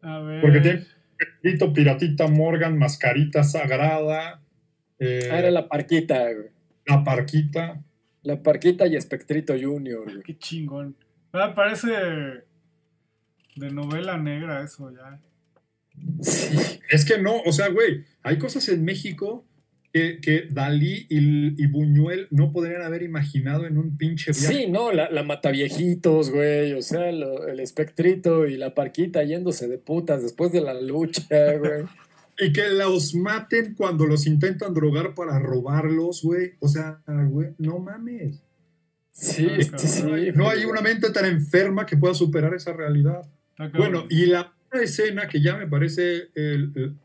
[0.00, 0.40] A ver.
[0.40, 0.86] Porque tiene
[1.18, 4.42] Espectrito, Piratita Morgan, Mascarita Sagrada.
[4.98, 6.48] Eh, ah, era la parquita, güey.
[6.86, 7.82] La parquita.
[8.24, 10.22] La Parquita y Espectrito Junior.
[10.24, 10.96] Qué chingón.
[11.32, 11.90] Ah, parece
[13.56, 15.20] de novela negra eso ya.
[16.90, 19.44] Es que no, o sea, güey, hay cosas en México
[19.92, 24.54] que, que Dalí y, Buñuel no podrían haber imaginado en un pinche viaje.
[24.54, 29.78] Sí, no, la, la mataviejitos, güey, o sea, el espectrito y la parquita yéndose de
[29.78, 31.84] putas después de la lucha, güey.
[32.38, 36.54] Y que los maten cuando los intentan drogar para robarlos, güey.
[36.60, 38.42] O sea, güey, no mames.
[39.12, 40.02] Sí, sí,
[40.34, 43.24] No hay una mente tan enferma que pueda superar esa realidad.
[43.74, 46.96] Bueno, y la escena que ya me parece el,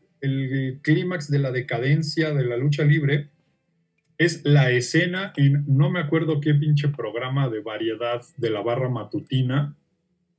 [0.82, 3.30] clímax de la decadencia de la lucha libre
[4.18, 8.90] es la escena en no me acuerdo qué pinche programa de variedad de la barra
[8.90, 9.76] matutina,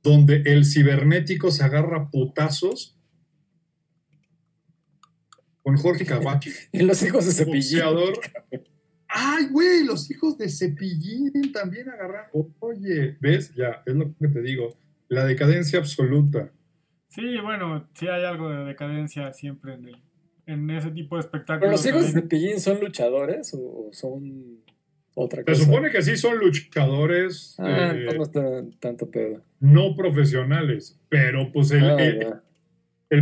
[0.02, 2.96] donde el cibernético se agarra putazos
[5.62, 6.50] con Jorge Cabachi.
[6.72, 7.82] y los hijos de Cepillín.
[9.08, 12.54] Ay, güey, los hijos de Cepillín también agarraron.
[12.60, 13.54] Oye, ¿ves?
[13.54, 14.76] Ya, es lo que te digo.
[15.08, 16.50] La decadencia absoluta.
[17.08, 20.02] Sí, bueno, sí hay algo de decadencia siempre en, el,
[20.46, 21.60] en ese tipo de espectáculos.
[21.60, 24.62] ¿Pero los hijos de Cepillín son luchadores o son
[25.14, 25.58] otra cosa?
[25.58, 27.54] Se supone que sí son luchadores.
[27.58, 29.44] Ah, eh, no tanto pedo.
[29.60, 32.34] No profesionales, pero pues el, ah, el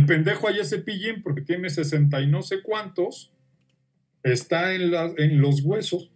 [0.05, 3.33] pendejo allá ese pillín porque tiene 60 y no sé cuántos,
[4.23, 6.11] está en, en los huesos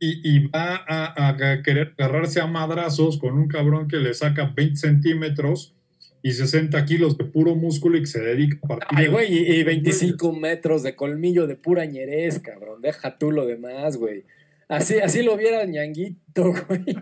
[0.00, 5.74] y, va a, querer agarrarse a madrazos con un cabrón que le saca 20 centímetros
[6.22, 8.98] y 60 kilos de puro músculo y que se dedica a partir.
[8.98, 12.80] Ay, güey, y, 25 metros de colmillo de pura ñerez, cabrón.
[12.80, 14.24] Deja tú lo demás, güey.
[14.68, 16.96] Así, así lo viera ñanguito, güey.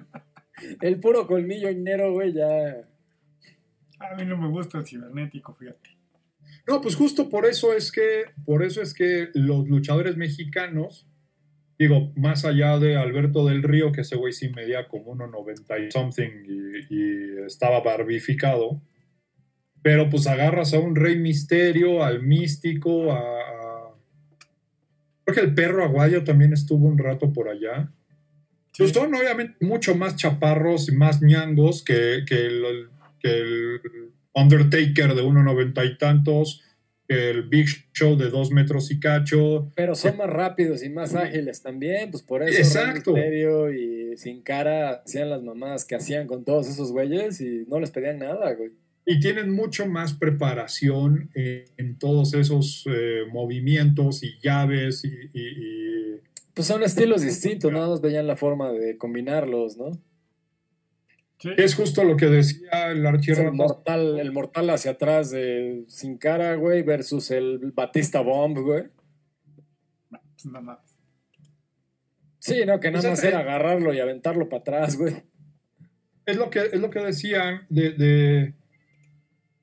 [0.80, 2.78] El puro colmillo ñero, güey, ya.
[3.98, 5.96] A mí no me gusta el cibernético, fíjate.
[6.66, 11.08] No, pues justo por eso es que, por eso es que los luchadores mexicanos
[11.78, 15.90] digo, más allá de Alberto del Río, que ese güey sí medía como 1,90 y
[15.90, 16.30] something
[16.90, 18.82] y, estaba barbificado,
[19.80, 23.94] pero pues agarras a un rey misterio, al místico, a...
[25.24, 27.90] Creo que el perro aguayo también estuvo un rato por allá.
[28.76, 33.80] Pues son obviamente mucho más chaparros y más ñangos que, que, el, que el
[34.34, 36.62] Undertaker de 1,90 y tantos,
[37.08, 39.72] el Big Show de dos metros y cacho.
[39.74, 42.58] Pero son más rápidos y más ágiles también, pues por eso.
[42.58, 43.16] Exacto.
[43.70, 47.90] y sin cara hacían las mamadas que hacían con todos esos güeyes y no les
[47.90, 48.72] pedían nada, güey.
[49.10, 56.20] Y tienen mucho más preparación en, todos esos eh, movimientos y llaves y,
[56.52, 59.98] Pues son estilos distintos, nada más veían la forma de combinarlos, ¿no?
[61.56, 63.40] Es justo lo que decía el archivo.
[63.40, 68.84] El mortal, el mortal hacia atrás de sin cara, güey, versus el Batista Bomb, güey.
[70.10, 70.78] Pues nada más.
[72.40, 75.14] Sí, no, que nada más era agarrarlo y aventarlo para atrás, güey.
[76.26, 78.54] Es lo que, es lo que decían de,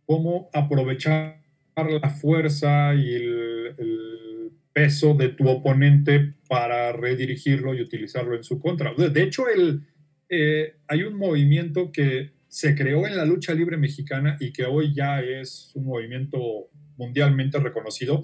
[0.06, 1.44] cómo aprovechar
[1.76, 8.60] la fuerza y el, el, peso de tu oponente para redirigirlo y utilizarlo en su
[8.60, 8.94] contra.
[8.94, 9.88] De hecho, el,
[10.30, 14.94] eh, hay un movimiento que se creó en la lucha libre mexicana y que hoy
[14.94, 18.24] ya es un movimiento mundialmente reconocido,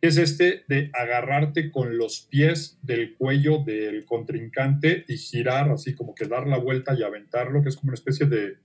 [0.00, 6.14] es este de agarrarte con los pies del cuello del contrincante y girar, así como
[6.14, 8.58] que dar la vuelta y aventarlo, que es como una especie de,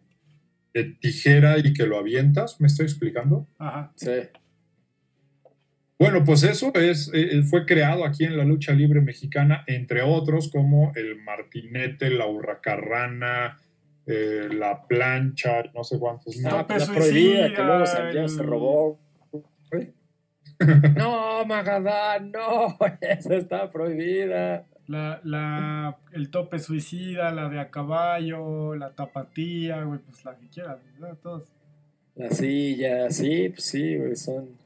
[0.73, 2.59] de tijera y que lo avientas.
[2.59, 3.47] ¿Me estoy explicando?
[3.57, 4.11] Ajá, sí.
[6.03, 10.51] Bueno, pues eso es, eh, fue creado aquí en la lucha libre mexicana, entre otros
[10.51, 13.57] como el martinete, la hurracarrana,
[14.05, 16.35] eh, la plancha, no sé cuántos.
[16.43, 17.85] Ah, la prohibida, que luego
[18.27, 18.99] se robó.
[20.97, 24.65] no, Magadán, no, esa está prohibida.
[24.87, 30.47] La, la, el tope suicida, la de a caballo, la tapatía, güey, pues la que
[30.49, 30.79] quieras,
[31.21, 31.43] Todos.
[32.15, 34.62] La silla, sí, pues sí, güey, son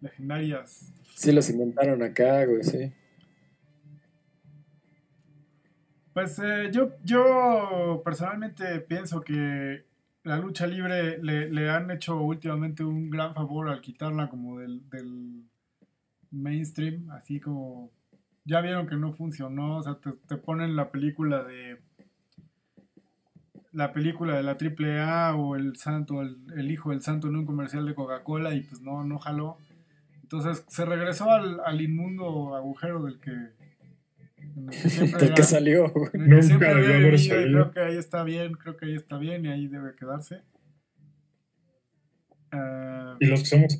[0.00, 0.92] legendarias.
[1.14, 2.92] Sí, los inventaron acá, güey, sí.
[6.18, 9.84] Pues eh, yo, yo personalmente pienso que
[10.24, 14.82] la lucha libre le, han hecho últimamente un gran favor al quitarla como del,
[16.30, 17.90] mainstream, así como
[18.44, 21.78] ya vieron que no funcionó, o sea, te, ponen la película de
[23.72, 27.46] la película de la AAA o el santo, el, el, hijo del santo en un
[27.46, 29.56] comercial de Coca-Cola y pues no, no jaló.
[30.30, 33.30] Entonces se regresó al, inmundo agujero del que,
[35.16, 35.90] del que salió.
[36.12, 37.70] Nunca debió haber salido.
[37.70, 40.42] Creo que ahí está bien, creo que ahí está bien y ahí debe quedarse.
[42.52, 43.78] Ah, y los que somos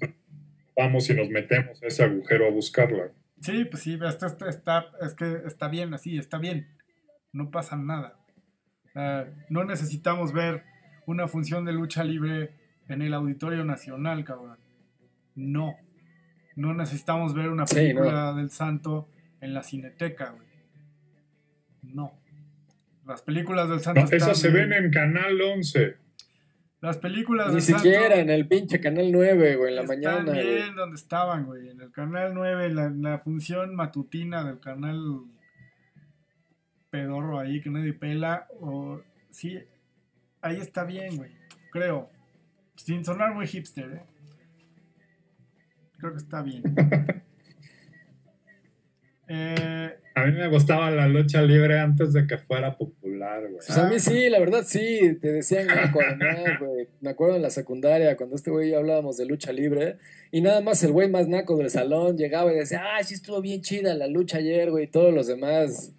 [0.75, 3.13] vamos y nos metemos a ese agujero a buscarla.
[3.43, 6.67] Sí, pues sí, esto, está, es que está bien así, está bien.
[7.31, 8.19] No pasa nada.
[8.95, 10.65] Ah, no necesitamos ver
[11.05, 12.53] una función de lucha libre
[12.89, 14.57] en el Auditorio Nacional, cabrón.
[15.35, 15.77] No.
[16.59, 19.09] No necesitamos ver una película del santo
[19.41, 20.49] en la cineteca, güey.
[21.95, 22.13] No.
[23.07, 24.01] Las películas del santo.
[24.01, 25.97] No, esas se ven en Canal 11.
[26.81, 30.33] Las películas Ni siquiera en el pinche Canal 9, güey, en la mañana.
[30.33, 31.69] bien donde estaban, güey.
[31.71, 35.27] En el Canal 9, la, la función matutina del canal
[36.91, 38.49] pedorro ahí que nadie pela.
[38.61, 39.61] O, sí,
[40.41, 41.31] ahí está bien, güey.
[41.71, 42.11] Creo.
[42.75, 44.18] Sin sonar muy hipster, ¿eh?
[45.99, 46.63] Creo que está bien.
[49.31, 53.57] Eh, a mí me gustaba la lucha libre antes de que fuera popular, güey.
[53.57, 55.99] Pues a mí sí, la verdad sí, te decían naco
[56.61, 56.89] güey.
[57.03, 59.99] Me acuerdo en la secundaria cuando este güey hablábamos de lucha libre
[60.33, 63.43] y nada más el güey más naco del salón llegaba y decía, ah, sí estuvo
[63.43, 65.93] bien chida la lucha ayer, güey, y todos los demás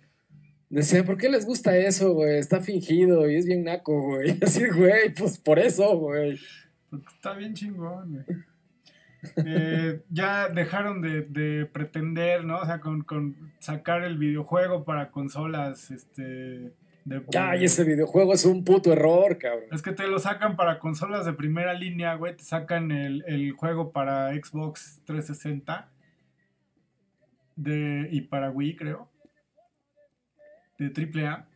[0.70, 2.40] decían, ¿por qué les gusta eso, güey?
[2.40, 4.40] Está fingido y es bien naco, güey.
[4.42, 6.40] Así, güey, pues por eso, güey.
[7.14, 8.49] está bien chingón, güey.
[9.46, 12.60] Eh, ya dejaron de, pretender, ¿no?
[12.60, 16.74] O sea, con, sacar el videojuego para consolas, este...
[17.06, 19.70] De, Ay, ese videojuego es un puto error, cabrón.
[19.72, 22.36] Es que te lo sacan para consolas de primera línea, güey.
[22.36, 25.90] Te sacan el, juego para Xbox 360
[27.56, 29.10] de, y para Wii, creo.
[30.78, 31.48] De AAA.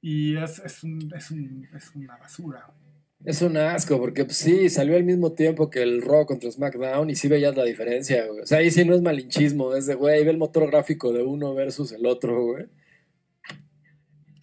[0.00, 2.77] Y es, es, un, es, un, es una basura, güey.
[3.24, 7.10] Es un asco, porque pues, sí, salió al mismo tiempo que el Raw contra SmackDown
[7.10, 8.40] y sí veías la diferencia, güey.
[8.40, 11.22] O sea, ahí sí no es malinchismo, es de, güey, ve el motor gráfico de
[11.22, 12.66] uno versus el otro, güey.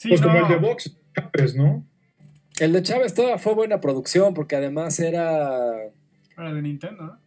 [0.07, 1.87] pues como el de Box Chávez, ¿no?
[2.59, 5.91] El de Chávez toda fue buena producción, porque además era...
[6.37, 7.25] Era de Nintendo, ¿no?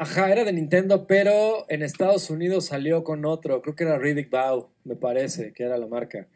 [0.00, 3.60] Ajá, era de Nintendo, pero en Estados Unidos salió con otro.
[3.62, 6.28] Creo que era Riddick Bow, me parece, que era la marca.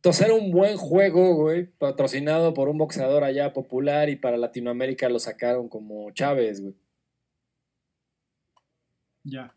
[0.00, 5.10] Entonces era un buen juego, güey, patrocinado por un boxeador allá popular y para Latinoamérica
[5.10, 6.74] lo sacaron como Chávez, güey.
[9.24, 9.54] Ya.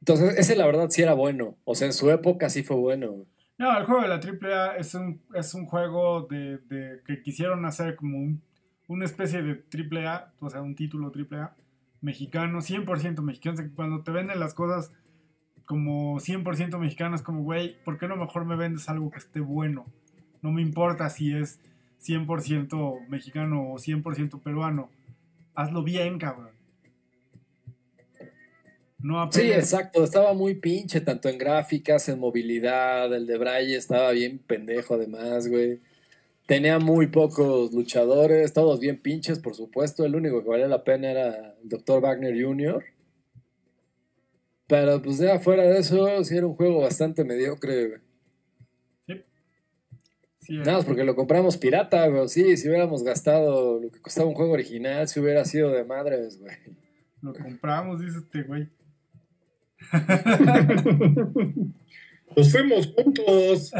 [0.00, 1.58] Entonces, ese la verdad sí era bueno.
[1.64, 3.26] O sea, en su época sí fue bueno.
[3.58, 7.96] No, el juego de la AAA es un, es un juego de, que quisieron hacer
[7.96, 8.40] como un,
[8.88, 11.54] una especie de AAA, o sea, un título AAA
[12.00, 13.58] mexicano, 100% mexicano.
[13.76, 14.90] Cuando te venden las cosas
[15.72, 19.86] como 100% mexicanas, como, güey, ¿por qué no mejor me vendes algo que esté bueno?
[20.42, 21.60] No me importa si es
[22.06, 24.90] 100% mexicano o 100% peruano.
[25.54, 26.50] Hazlo bien, cabrón.
[29.30, 34.40] Sí, exacto, estaba muy pinche, tanto en gráficas, en movilidad, el de Braille estaba bien
[34.46, 35.80] pendejo además, güey.
[36.44, 40.04] Tenía muy pocos luchadores, todos bien pinches, por supuesto.
[40.04, 42.02] El único que valía la pena era el Dr.
[42.02, 42.84] Wagner Jr.
[44.72, 48.00] Pero pues ya fuera de eso, sí era un juego bastante mediocre, güey.
[49.06, 49.22] Sí.
[50.38, 52.26] sí Nada más porque lo compramos pirata, güey.
[52.30, 56.40] Sí, si hubiéramos gastado lo que costaba un juego original, si hubiera sido de madres,
[56.40, 56.56] güey.
[57.20, 58.66] Lo compramos, dice este güey.
[62.34, 63.72] Nos fuimos juntos.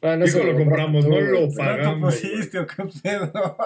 [0.00, 2.14] Bueno, eso lo compramos, no lo pagamos.
[2.14, 3.58] pusiste o qué pedo?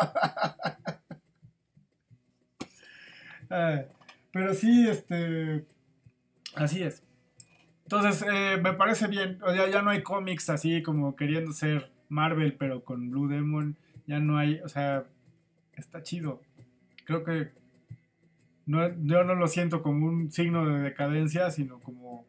[4.38, 5.64] pero sí, este.
[6.54, 7.02] Así es.
[7.82, 9.40] Entonces, eh, me parece bien.
[9.42, 13.76] O sea, ya no hay cómics así como queriendo ser Marvel, pero con Blue Demon.
[14.06, 14.60] Ya no hay.
[14.60, 15.06] O sea,
[15.76, 16.40] está chido.
[17.04, 17.48] Creo que
[18.64, 22.24] no, yo no lo siento como un signo de decadencia, sino como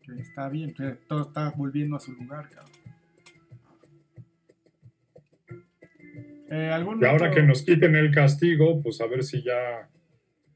[0.00, 2.70] que está bien, que todo está volviendo a su lugar, cabrón.
[6.50, 9.88] Eh, y ahora que nos quiten el castigo, pues a ver si ya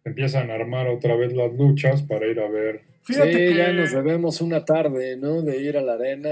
[0.06, 2.84] empiezan a armar otra vez las luchas para ir a ver.
[3.02, 3.54] Fíjate sí, que...
[3.54, 5.42] ya nos debemos una tarde, ¿no?
[5.42, 6.30] De ir a la arena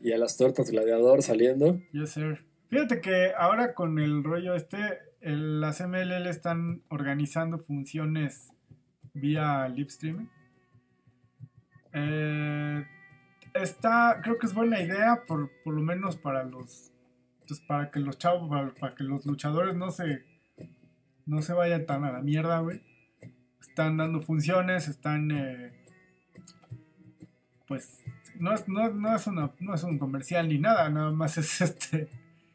[0.00, 1.80] y, a las tortas gladiador saliendo.
[1.92, 2.44] Yes, sir.
[2.70, 4.78] Fíjate que ahora con el rollo este,
[5.20, 8.52] las MLL están organizando funciones
[9.12, 10.26] vía live streaming.
[11.92, 12.84] Eh,
[13.54, 16.92] está, creo que es buena idea, por, lo menos para los,
[17.48, 20.22] pues para que los chavos, para, que los luchadores no se,
[21.24, 22.82] no se vayan tan a la mierda, güey.
[23.60, 25.72] Están dando funciones, están, eh,
[27.66, 28.00] pues,
[28.38, 29.26] no es, no, es
[29.60, 32.08] no es un comercial ni nada, nada más es este.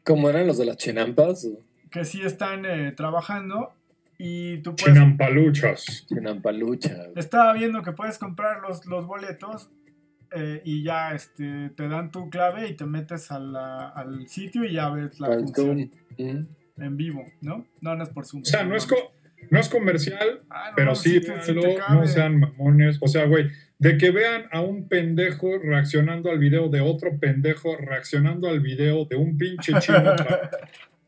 [0.04, 1.46] ¿Cómo eran los de las chinampas?
[1.92, 3.72] que sí están eh, trabajando
[4.18, 4.94] y tú puedes...
[4.94, 6.06] Chinampaluchas.
[6.08, 7.10] Chinampaluchas.
[7.14, 9.68] Estaba viendo que puedes comprar los, los boletos
[10.34, 14.88] eh, y ya este, te dan tu clave y te metes al sitio y ya
[14.88, 17.66] ves la función en vivo, ¿no?
[17.82, 18.42] No, no es por Zoom.
[18.42, 18.88] O sea, no es,
[19.50, 21.20] no es comercial, ah, pero sí,
[21.90, 22.98] no sean mamones.
[23.00, 27.76] O sea, güey, de que vean a un pendejo reaccionando al video de otro pendejo
[27.76, 30.14] reaccionando al video de un pinche chino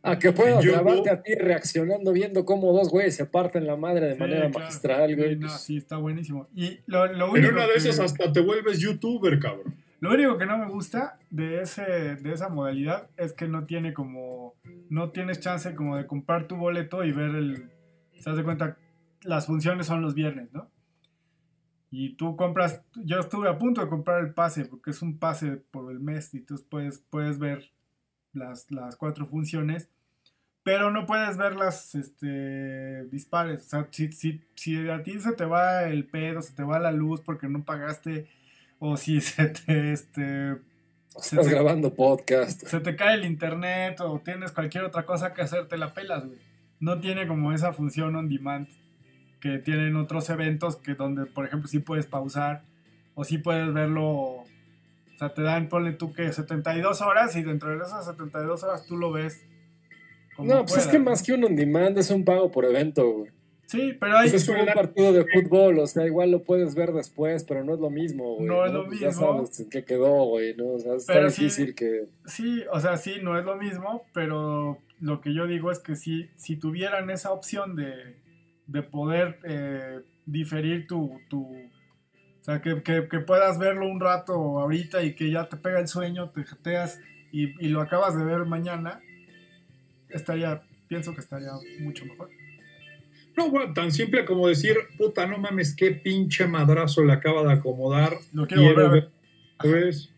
[0.02, 4.08] A que puedas grabarte a ti reaccionando, viendo cómo dos güeyes se parten la madre
[4.08, 5.36] de manera magistral, güey.
[5.36, 6.48] No, sí, está buenísimo.
[6.54, 9.74] Y lo, lo en una de esas hasta te vuelves youtuber, cabrón.
[10.04, 13.94] Lo único que no me gusta de, ese, de esa modalidad es que no tiene
[13.94, 14.52] como.
[14.90, 17.70] No tienes chance como de comprar tu boleto y ver el.
[18.24, 18.78] Se das de cuenta,
[19.22, 20.70] las funciones son los viernes, ¿no?
[21.90, 22.82] Y tú compras.
[22.94, 26.34] Yo estuve a punto de comprar el pase, porque es un pase por el mes
[26.34, 27.70] y tú puedes, puedes ver
[28.32, 29.88] las, las cuatro funciones
[30.64, 33.66] pero no puedes ver las este, dispares.
[33.66, 34.10] O sea, si,
[34.54, 37.64] si, a ti se te va el pedo, se te va la luz porque no
[37.64, 38.26] pagaste,
[38.80, 39.92] o si se te.
[39.92, 40.56] Este,
[41.14, 42.66] Estás grabando podcast.
[42.66, 46.26] Se te cae el internet o tienes cualquier otra cosa que hacer, te la pelas,
[46.26, 46.38] güey.
[46.84, 48.68] No tiene como esa función on demand
[49.40, 52.62] que tienen otros eventos que donde, por ejemplo, sí puedes pausar
[53.14, 54.06] o sí puedes verlo.
[54.06, 54.46] O
[55.18, 58.96] sea, te dan, ponle tú que 72 horas y dentro de esas 72 horas tú
[58.96, 59.44] lo ves
[60.38, 63.30] no, pues es que más que un on demand es un pago por evento, güey.
[63.66, 64.30] Sí, pero hay.
[64.30, 67.74] Pues es un partido de fútbol, o sea, igual lo puedes ver después, pero no
[67.74, 68.46] es lo mismo, güey.
[68.46, 69.06] No es lo pues mismo.
[69.06, 70.72] Ya sabes en qué quedó, güey, ¿no?
[70.72, 72.06] O sea, está difícil que.
[72.26, 75.96] Sí, o sea, sí, no es lo mismo, pero lo que yo digo es que
[75.96, 78.16] si, si tuvieran esa opción de,
[78.66, 81.42] de poder eh, diferir tu, tu.
[81.44, 85.88] O sea, que, que, puedas verlo un rato ahorita y que ya te pega el
[85.88, 87.00] sueño, te jeteas
[87.32, 89.02] y, y lo acabas de ver mañana
[90.08, 91.50] estaría, pienso que estaría
[91.80, 92.30] mucho mejor.
[93.36, 97.52] No, bueno, tan simple como decir, puta, no mames, qué pinche madrazo le acaba de
[97.52, 98.14] acomodar.
[98.32, 99.10] Lo quiero volver
[99.58, 99.92] a ver.
[99.92, 100.08] Sí,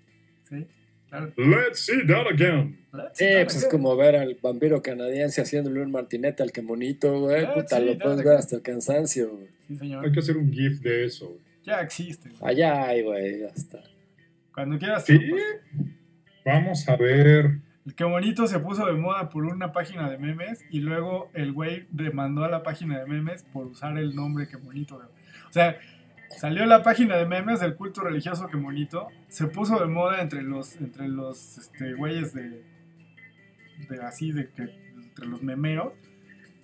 [1.36, 2.78] Let's see that again.
[3.12, 7.46] Sí, pues es como ver al vampiro canadiense haciéndole un martinete al que monito, güey.
[7.52, 9.48] Puta, lo puedes ver hasta el cansancio, güey.
[9.68, 10.04] Sí, señor.
[10.04, 11.40] Hay que hacer un GIF de eso, güey.
[11.64, 12.30] Ya existe.
[12.40, 13.82] Allá hay, güey, ya está.
[14.54, 15.04] Cuando quieras.
[15.04, 15.18] Sí.
[15.18, 15.42] pues,
[16.44, 17.58] Vamos a ver.
[17.84, 21.52] El que bonito se puso de moda por una página de memes y luego el
[21.52, 24.96] güey demandó a la página de memes por usar el nombre que bonito.
[24.96, 25.08] güey.
[25.48, 25.78] O sea,
[26.38, 30.42] salió la página de memes del culto religioso que bonito, se puso de moda entre
[30.42, 32.62] los entre los este güeyes de,
[33.88, 34.62] de así de que
[34.96, 35.92] entre los memeros.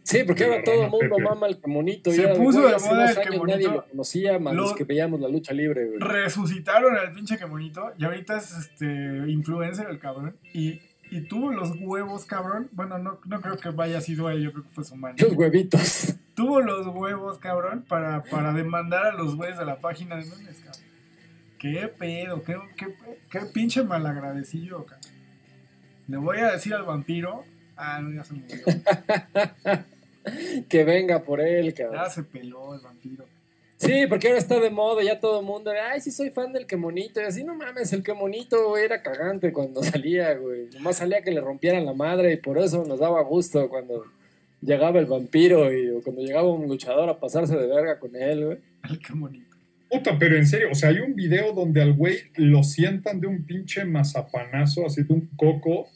[0.05, 2.11] Sí, porque ahora todo el no, mundo mama el que monito.
[2.11, 4.71] Se ya, puso güey, de hace moda dos el años nadie lo conocía, más los
[4.71, 6.01] Lo- que veíamos la lucha libre, güey.
[6.01, 8.87] Resucitaron al pinche que bonito y ahorita es este
[9.29, 10.81] influencer el cabrón y,
[11.13, 12.69] y tuvo los huevos, cabrón.
[12.73, 15.15] Bueno, no, no creo que vaya sido él, yo creo que fue su mano.
[15.19, 16.17] Los huevitos.
[16.35, 20.59] Tuvo los huevos, cabrón, para, para demandar a los güeyes de la página de memes,
[20.59, 20.83] cabrón.
[21.59, 22.97] Qué pedo, qué, qué,
[23.31, 25.13] qué pinche malagradecido, cabrón.
[26.09, 27.45] Le voy a decir al vampiro.
[27.77, 28.57] Ah, no, ya se murió.
[30.69, 32.05] que venga por él, cabrón.
[32.05, 33.25] Ya se peló el vampiro.
[33.83, 36.67] Sí, porque ahora está de moda, ya todo el mundo, ay, sí soy fan del
[36.67, 40.69] que monito, y así, no mames, el que monito, güey, era cagante cuando salía, güey.
[40.75, 44.05] Nomás salía que le rompieran la madre y por eso nos daba gusto cuando
[44.63, 48.45] llegaba el vampiro y o cuando llegaba un luchador a pasarse de verga con él,
[48.47, 48.59] güey.
[48.89, 49.57] El que bonito.
[49.91, 53.27] Puta, pero en serio, o sea, hay un video donde al güey lo sientan de
[53.27, 55.89] un pinche mazapanazo, así de un coco,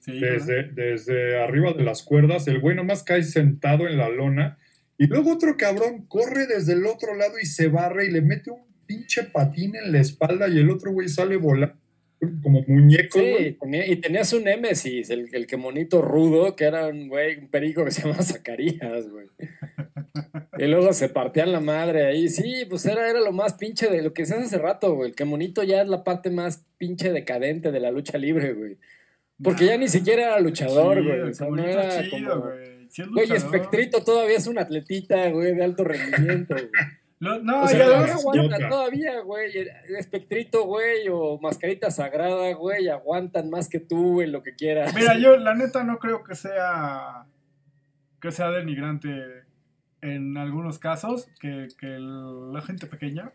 [0.00, 2.48] Sí, desde, desde arriba de las cuerdas.
[2.48, 4.58] El güey nomás cae sentado en la lona.
[4.96, 8.50] Y luego otro cabrón corre desde el otro lado y se barre y le mete
[8.50, 11.76] un pinche patín en la espalda y el otro güey sale volando
[12.42, 13.56] como muñeco, Sí,
[13.86, 17.84] y tenías un Némesis, el, el que monito rudo, que era un güey, un perico
[17.84, 19.26] que se llama Zacarías, güey.
[20.58, 22.28] Y luego se partían la madre ahí.
[22.28, 25.10] Sí, pues era, era lo más pinche de lo que se hace hace rato, güey.
[25.10, 28.76] El que monito ya es la parte más pinche decadente de la lucha libre, güey.
[29.42, 31.20] Porque ya ni siquiera era luchador, Chido, güey.
[31.30, 32.42] O sea, no era chido, como...
[32.42, 32.88] güey.
[32.90, 33.54] Sí es Güey, luchador.
[33.54, 36.68] Espectrito todavía es un atletita, güey, de alto rendimiento, güey.
[37.20, 38.68] Lo- no, O sea, ya todavía ves, aguanta idiota.
[38.68, 39.52] todavía, güey.
[39.98, 44.94] Espectrito, güey, o Mascarita Sagrada, güey, aguantan más que tú, güey, lo que quieras.
[44.94, 47.26] Mira, yo la neta no creo que sea
[48.20, 49.10] que sea denigrante
[50.02, 53.32] en algunos casos que, que la gente pequeña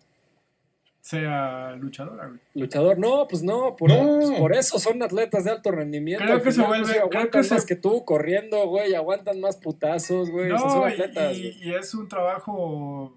[1.02, 2.40] sea luchadora, güey.
[2.56, 4.20] Luchador, no, pues no, por, No.
[4.20, 6.24] pues por eso son atletas de alto rendimiento.
[6.26, 8.96] Creo que se final, vuelve- pues, creo aguantan que se- más que tú corriendo, güey,
[8.96, 10.52] aguantan más putazos, güey.
[10.52, 11.70] o sea, son No, atletas, y, güey.
[11.70, 13.16] y es un trabajo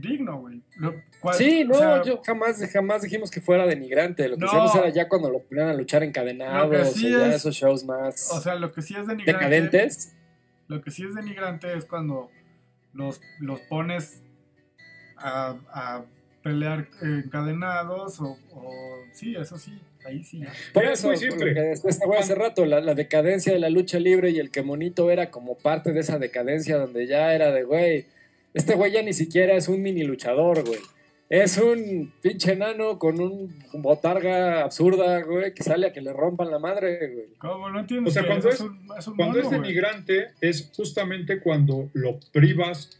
[0.00, 0.60] digno, güey.
[0.76, 0.94] Lo
[1.36, 4.28] Sí, o no, sea, yo jamás, jamás dijimos que fuera denigrante.
[4.28, 4.48] Lo que No.
[4.48, 7.54] hacíamos era ya cuando los ponían a luchar encadenados, Lo sí o ya es- esos
[7.56, 9.32] shows más O sea, lo que sí es denigrante.
[9.32, 10.12] decadentes.
[10.68, 12.30] Lo que sí es denigrante es cuando
[12.92, 14.20] los, los pones
[15.16, 16.04] a, a
[16.42, 20.42] pelear encadenados o, o- Sí, eso sí, ahí sí.
[20.74, 21.74] Por Es eso, muy por lo que
[22.06, 25.30] güey hace rato, la, la decadencia de la lucha libre y el que monito era
[25.30, 28.06] como parte de esa decadencia donde ya era de, güey,
[28.56, 30.80] este güey ya ni siquiera es un mini luchador, güey.
[31.28, 36.50] Es un pinche enano con un botarga absurda, güey, que sale a que le rompan
[36.52, 37.26] la madre, güey.
[37.38, 37.68] ¿Cómo?
[37.68, 39.60] No entiendes O sea, cuando es- un, es un Cuando mono, es güey.
[39.60, 42.90] denigrante es justamente cuando lo privas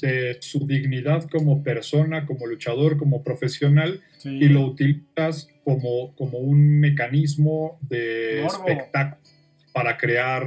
[0.00, 4.30] de su dignidad como persona, como luchador, como profesional Sí.
[4.30, 8.68] y lo utilizas como, como un mecanismo de Morbo.
[8.68, 9.22] espectáculo
[9.72, 10.44] para crear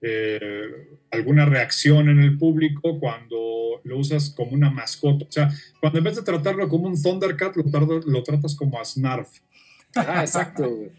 [0.00, 5.24] eh, alguna reacción en el público cuando lo usas como una mascota.
[5.28, 5.50] O sea,
[5.80, 9.28] cuando en vez de tratarlo como un Thundercat, lo, tardo- lo tratas como a Snarf.
[9.94, 10.90] Ah, exacto, güey.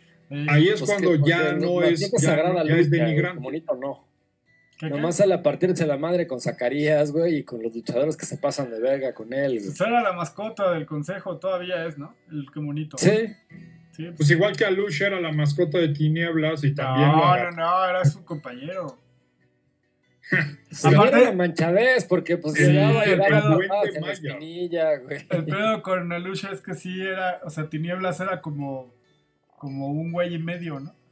[0.49, 2.89] Ahí es Pues cuando que- ya porque no la es, ya, ya es lucha, güey,
[2.89, 3.41] denigrante.
[3.41, 4.05] Monito no.
[4.78, 4.89] ¿qué, qué?
[4.89, 8.38] Nomás sale a partirse la madre con Zacarías, güey, y con los luchadores que se
[8.38, 9.65] pasan de verga con él, güey.
[9.65, 12.13] Pues era la mascota del consejo, todavía es, ¿no?
[12.32, 12.97] El que bonito.
[12.97, 13.09] Sí,
[13.95, 17.51] Sí, pues- Pues igual que Alush era la mascota de Tinieblas y también No, no,
[17.51, 18.95] no, era su compañero.
[20.84, 23.60] Aparte- la manchadez, porque pues Sí, llegaba y el daba
[23.94, 25.26] en la espinilla, güey.
[25.30, 28.94] El pedo con Alusha es que sí era, o sea, Tinieblas era como,
[29.58, 30.94] como un güey y medio, ¿no?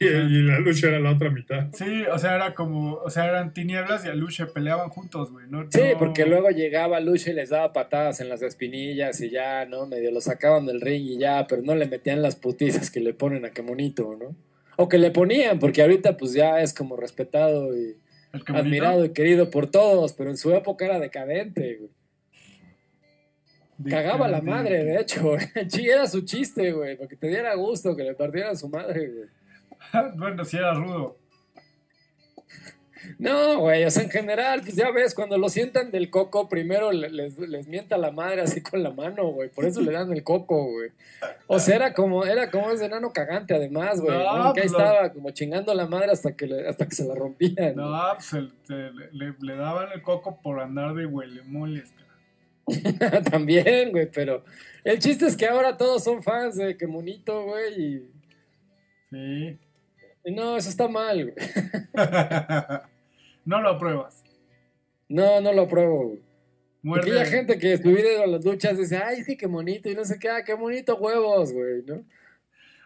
[0.00, 1.68] Y, y la lucha era la otra mitad.
[1.72, 5.66] Sí, o sea, era como, o sea, eran Tinieblas y Alusha peleaban juntos, güey, ¿no?
[5.70, 9.64] Sí, No- porque luego llegaba Lucha y les daba patadas en las espinillas y ya,
[9.66, 9.86] ¿no?
[9.86, 13.14] Medio lo sacaban del ring y ya, pero no le metían las putizas que le
[13.14, 14.34] ponen a que monito, ¿no?
[14.76, 17.96] O que le ponían, porque ahorita pues ya es como respetado y
[18.48, 21.90] admirado y querido por todos, pero en su época era decadente, güey.
[23.90, 25.48] Cagaba la madre, de hecho, güey.
[25.84, 29.28] Era su chiste, güey, porque te diera gusto que le partieran su madre, güey.
[30.16, 31.18] bueno, sí era rudo.
[33.18, 36.92] No, güey, o sea, en general, pues ya ves, cuando lo sientan del coco, primero
[36.92, 39.48] les, les mienta la madre así con la mano, güey.
[39.48, 40.90] Por eso le dan el coco, güey.
[41.46, 44.16] O sea, era como, era como ese enano cagante, además, güey.
[44.16, 47.76] que ahí pues estaba como chingando la madre hasta que, hasta que se la rompían.
[47.76, 48.32] No, pues
[49.12, 51.92] le, le, daban el coco por andar de huelemoles,
[53.30, 54.42] También, güey, pero
[54.84, 57.82] el chiste es que ahora todos son fans de que monito, güey.
[57.82, 58.10] Y...
[59.10, 59.58] Sí.
[60.24, 61.34] Y no, eso está mal, güey.
[63.44, 64.22] no lo apruebas.
[65.08, 66.20] No, no lo apruebo, güey.
[66.82, 70.04] Porque hay gente que su a las duchas dice, ay, sí, qué bonito, y no
[70.04, 72.04] sé qué, ah, qué bonito huevos, güey, ¿no?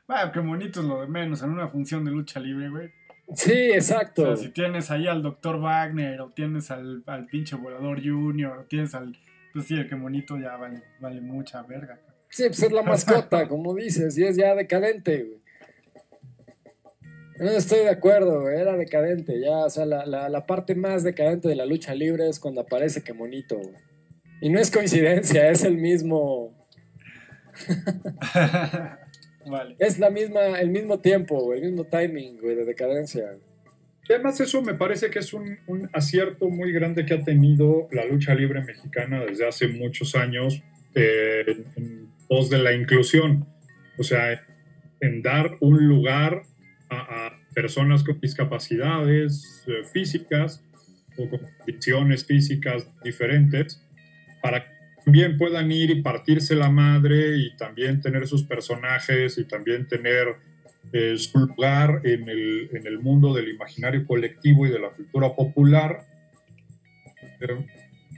[0.06, 2.90] Bueno, qué bonito es lo de menos en una función de lucha libre, güey.
[3.34, 4.22] Sí, exacto.
[4.22, 8.58] O sea, si tienes ahí al doctor Wagner, o tienes al, al pinche volador Junior,
[8.58, 9.18] o tienes al.
[9.52, 12.00] Pues sí, el que bonito ya vale, vale mucha verga.
[12.30, 15.40] Sí, pues es la mascota, como dices, y es ya decadente, güey.
[17.38, 21.54] No estoy de acuerdo, era decadente, ya, o sea, la, la, parte más decadente de
[21.54, 23.60] la lucha libre es cuando aparece que monito,
[24.40, 26.52] Y no es coincidencia, es el mismo.
[29.46, 29.76] vale.
[29.78, 33.36] Es la misma, el mismo tiempo, el mismo timing, güey, de decadencia.
[34.08, 35.58] además eso me parece que es un,
[35.92, 40.60] acierto muy grande que ha tenido la lucha libre mexicana desde hace muchos años
[40.96, 43.46] eh, en pos de la inclusión.
[43.96, 44.44] O sea,
[45.00, 46.42] en dar un lugar
[46.90, 50.62] a, personas con discapacidades eh, físicas
[51.16, 53.82] o con condiciones físicas diferentes
[54.40, 59.44] para que también puedan ir y partirse la madre y también tener sus personajes y
[59.44, 60.36] también tener
[60.92, 65.34] eh, su lugar en el, en el, mundo del imaginario colectivo y de la cultura
[65.34, 66.04] popular.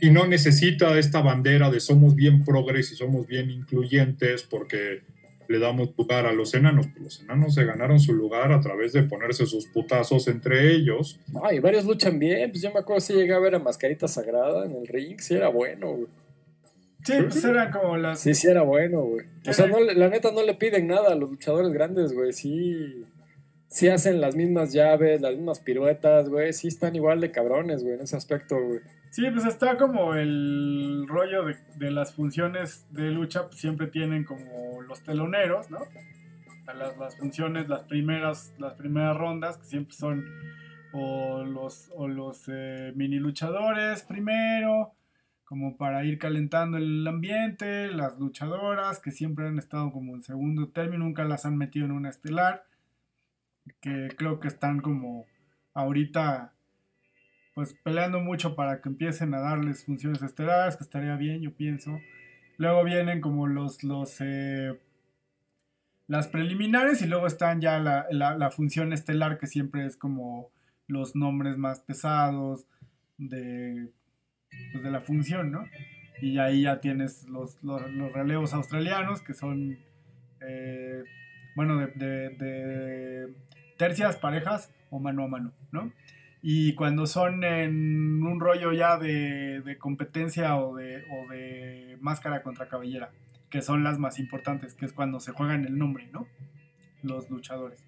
[0.01, 5.03] y no necesita esta bandera de somos bien progres y somos bien incluyentes porque
[5.51, 6.87] le damos lugar a los enanos.
[6.87, 11.19] Pues los enanos se ganaron su lugar a través de ponerse sus putazos entre ellos.
[11.43, 12.51] Ay, varios luchan bien.
[12.51, 15.35] Pues yo me acuerdo si llegaba a ver a Mascarita Sagrada en el ring, sí
[15.35, 16.07] era bueno, güey.
[17.03, 18.21] Sí, pues eran como las.
[18.21, 19.27] Sí, sí era bueno, güey.
[19.45, 22.33] O sea, no, la neta no le piden nada a los luchadores grandes, güey.
[22.33, 23.05] Sí.
[23.71, 26.53] Sí hacen las mismas llaves, las mismas piruetas, güey.
[26.53, 28.81] Sí están igual de cabrones, güey, en ese aspecto, güey.
[29.11, 34.83] Sí, pues está como el rollo de, las funciones de lucha, pues siempre tienen como
[34.83, 35.79] los teloneros, ¿no?
[36.75, 40.25] las, funciones, las primeras, las primeras rondas, que siempre son
[40.93, 44.93] o los, o los eh, mini luchadores primero,
[45.45, 50.69] como para ir calentando el ambiente, las luchadoras, que siempre han estado como en segundo
[50.69, 52.65] término, nunca las han metido en una estelar,
[53.81, 55.27] que creo que están como
[55.75, 56.53] ahorita
[57.55, 61.99] pues peleando mucho para que empiecen a darles funciones estelares, que estaría bien, yo pienso.
[62.57, 64.79] Luego vienen como los, los eh,
[66.07, 70.51] las preliminares y luego están ya la, función estelar que siempre es como
[70.87, 72.67] los nombres más pesados
[73.19, 73.91] de,
[74.73, 75.65] pues de la función, ¿no?
[76.21, 77.83] Y ahí ya tienes los, los,
[78.13, 79.79] relevos australianos que son,
[80.41, 81.03] eh,
[81.55, 83.35] bueno, de
[83.81, 85.91] tercias, parejas o mano a mano, ¿no?
[86.43, 92.69] Y cuando son en un rollo ya de, competencia o de, o de máscara contra
[92.69, 93.11] cabellera,
[93.49, 96.27] que son las más importantes, que es cuando se juegan el nombre, ¿no?
[97.03, 97.83] Los luchadores.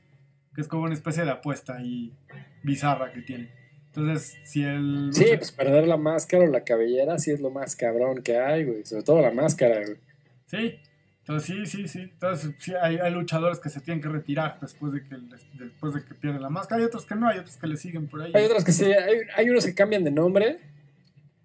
[0.54, 2.14] Que es como una especie de apuesta y
[2.62, 3.50] bizarra que tiene.
[3.88, 5.10] Entonces, si el.
[5.12, 8.64] Sí, pues perder la máscara o la cabellera sí es lo más cabrón que hay,
[8.64, 8.86] güey.
[8.86, 9.98] Sobre todo la máscara, güey.
[10.46, 10.78] Sí,
[11.22, 12.00] entonces sí, sí, sí.
[12.00, 15.16] Entonces sí, hay, hay, luchadores que se tienen que retirar después de que
[15.54, 16.80] después de que pierden la máscara.
[16.80, 18.32] Hay otros que no, hay otros que le siguen por ahí.
[18.34, 20.58] Hay otros que sí, hay, hay, unos que cambian de nombre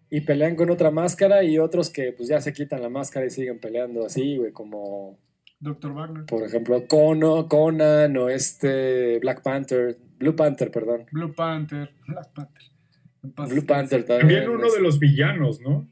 [0.09, 3.29] y pelean con otra máscara y otros que pues ya se quitan la máscara y
[3.29, 5.19] siguen peleando así, güey, como...
[5.59, 6.25] Doctor Wagner.
[6.25, 11.05] Por ejemplo, Cono, Conan o este Black Panther, Blue Panther, perdón.
[11.11, 12.63] Blue Panther, Black Panther.
[13.21, 14.43] Blue Panther también.
[14.43, 15.87] También uno de los villanos, ¿no?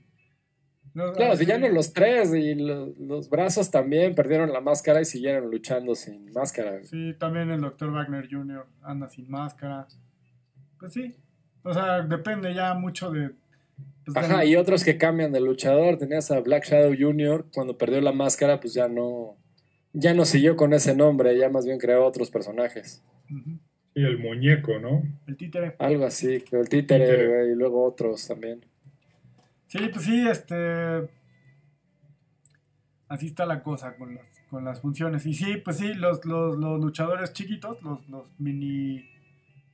[0.96, 5.93] Claro, los villanos los tres y los, brazos también perdieron la máscara y siguieron luchando
[5.96, 6.84] sin máscara.
[6.84, 7.91] Sí, también el Dr.
[7.91, 8.66] Wagner Jr.
[8.82, 9.88] anda sin máscara.
[10.80, 11.16] Pues sí,
[11.64, 13.32] o sea, depende ya mucho de...
[14.06, 15.98] Pues, Ajá, y otros que cambian de luchador.
[15.98, 17.46] Tenías a Black Shadow Jr.
[17.54, 19.36] cuando perdió la máscara, pues ya no,
[19.91, 23.04] ya no siguió con ese nombre, ya más bien creó otros personajes.
[23.96, 25.02] Y el muñeco, ¿no?
[25.28, 25.76] El títere.
[25.80, 28.62] Algo así, el títere, y luego otros también.
[29.78, 31.10] Sí, pues sí, este.
[33.10, 35.26] Así está la cosa con las, con las funciones.
[35.26, 39.06] Y sí, pues sí, los, los, luchadores chiquitos, los, los mini,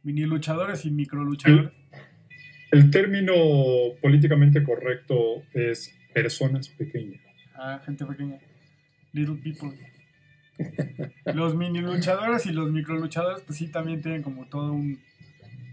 [0.01, 1.71] mini luchadores y micro luchadores.
[2.71, 3.33] El, término
[4.01, 7.21] políticamente correcto es personas pequeñas.
[7.53, 8.39] Ah, gente pequeña.
[9.13, 9.77] Little people.
[11.33, 14.99] los mini luchadores y los micro luchadores, pues sí, también tienen como todo un,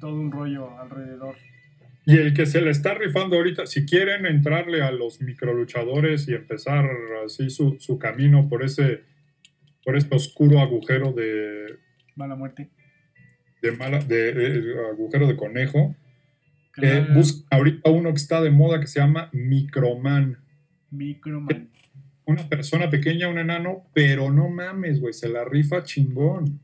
[0.00, 1.36] todo un rollo alrededor.
[2.08, 6.32] Y el que se le está rifando ahorita, si quieren entrarle a los microluchadores y
[6.32, 6.88] empezar
[7.22, 9.02] así su, su camino por ese,
[9.84, 11.78] por este oscuro agujero de.
[12.16, 12.70] Mala muerte.
[13.60, 15.96] De, mala, de, agujero de conejo.
[16.80, 20.38] Eh, busca ahorita uno que está de moda que se llama Microman.
[20.90, 21.68] Microman.
[22.24, 26.58] Una persona pequeña, un enano, pero no mames, güey, se la rifa chingón.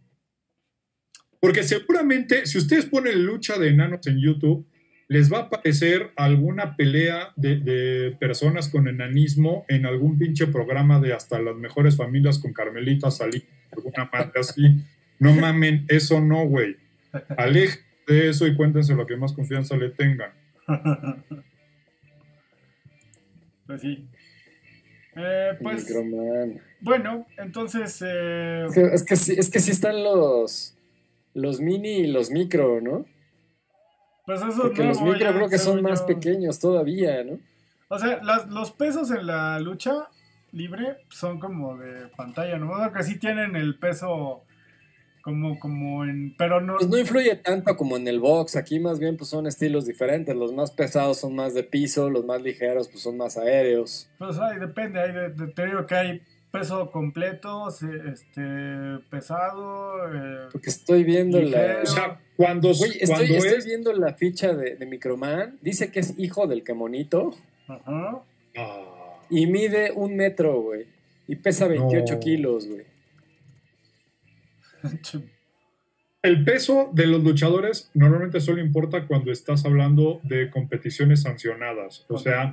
[1.38, 4.66] Porque seguramente, si ustedes ponen lucha de enanos en YouTube,
[5.08, 11.12] les va a aparecer alguna pelea de, personas con enanismo en algún pinche programa de
[11.12, 14.82] hasta las mejores familias con Carmelita Salí, alguna madre así.
[15.18, 16.76] No mamen, eso no, güey.
[17.36, 20.30] Aleje de eso y cuéntense lo que más confianza le tengan.
[23.66, 24.06] Pues sí.
[25.16, 25.90] Eh, pues,
[26.80, 28.02] bueno, entonces...
[28.04, 30.76] Eh, es, que, es que sí están los,
[31.32, 33.06] los mini y los micro, ¿no?
[34.26, 37.38] Pues eso Porque los micro creo que son más pequeños todavía, ¿no?
[37.88, 40.08] O sea, los pesos en la lucha
[40.52, 42.92] libre son como de pantalla, ¿no?
[42.92, 44.42] que sí tienen el peso
[45.22, 46.34] como, como en...
[46.36, 46.76] Pero no...
[46.76, 50.34] Pues no influye tanto como en el box, aquí más bien pues son estilos diferentes,
[50.34, 54.08] los más pesados son más de piso, los más ligeros pues son más aéreos.
[54.18, 56.22] Pues ahí depende, hay de, te digo que hay
[56.54, 59.92] peso completo, este, pesado.
[60.14, 61.80] Eh, Porque estoy viendo la.
[61.82, 65.58] O sea, cuando, estoy, viendo la ficha de, Microman.
[65.60, 67.34] Dice que es hijo del Camonito.
[67.66, 68.22] Ajá.
[69.28, 70.86] Y mide un metro, güey.
[71.26, 72.84] Y pesa 28 kilos, güey.
[76.22, 82.16] El peso de los luchadores normalmente solo importa cuando estás hablando de competiciones sancionadas, o
[82.16, 82.50] sea,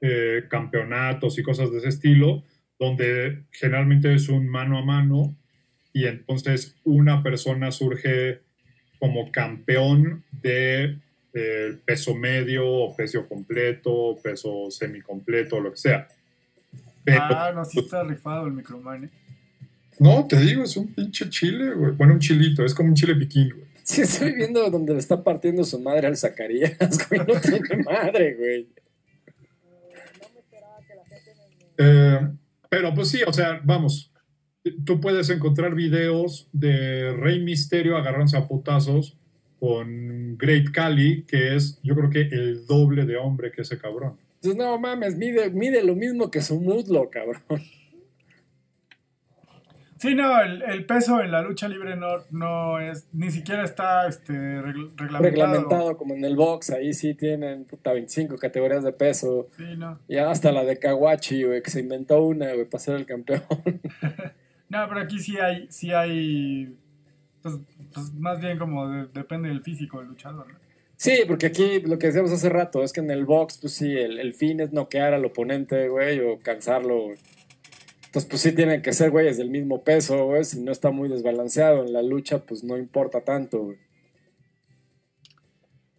[0.00, 2.44] eh, campeonatos y cosas de ese estilo
[2.82, 5.36] donde generalmente es un mano a mano
[5.92, 8.40] y entonces una persona surge
[8.98, 10.98] como campeón de
[11.32, 16.08] eh, peso medio o peso completo, peso semicompleto, lo que sea.
[17.06, 19.10] ah, no, sí está rifado el microman, ¿eh?
[20.00, 21.92] No, te digo, es un pinche chile, güey.
[21.92, 23.66] Bueno, un chilito, es como un chile piquín, güey.
[23.84, 26.76] Sí, estoy viendo donde le está partiendo su madre al Zacarías,
[27.08, 27.20] güey.
[27.20, 28.66] No tiene madre, güey.
[31.78, 32.20] Eh,
[32.72, 34.10] pero pues sí, o sea, vamos,
[34.86, 39.14] tú puedes encontrar videos de Rey Misterio agarrándose a putazos
[39.60, 44.16] con Great Cali, que es yo creo que el doble de hombre que ese cabrón.
[44.40, 47.42] Pues no mames, mide, mide lo mismo que su muslo, cabrón.
[50.02, 54.32] Sí, no, el, peso en la lucha libre no, no es, ni siquiera está este,
[54.60, 55.22] reglamentado.
[55.22, 59.46] Reglamentado como en el box, ahí sí tienen puta 25 categorías de peso.
[59.56, 60.00] Sí, no.
[60.08, 63.44] Ya hasta la de Kawachi, güey, que se inventó una, güey, para ser el campeón.
[64.68, 66.76] no, pero aquí sí hay, sí hay,
[67.40, 67.58] pues,
[67.94, 70.58] pues más bien como depende del físico del luchador, ¿no?
[70.96, 73.96] Sí, porque aquí lo que decíamos hace rato es que en el box, pues sí,
[73.96, 77.18] el, el fin es noquear al oponente, güey, o cansarlo, güey.
[78.12, 80.44] Entonces, pues sí tienen que ser güeyes del mismo peso, güey.
[80.44, 83.78] Si no está muy desbalanceado en la lucha, pues no importa tanto, güey.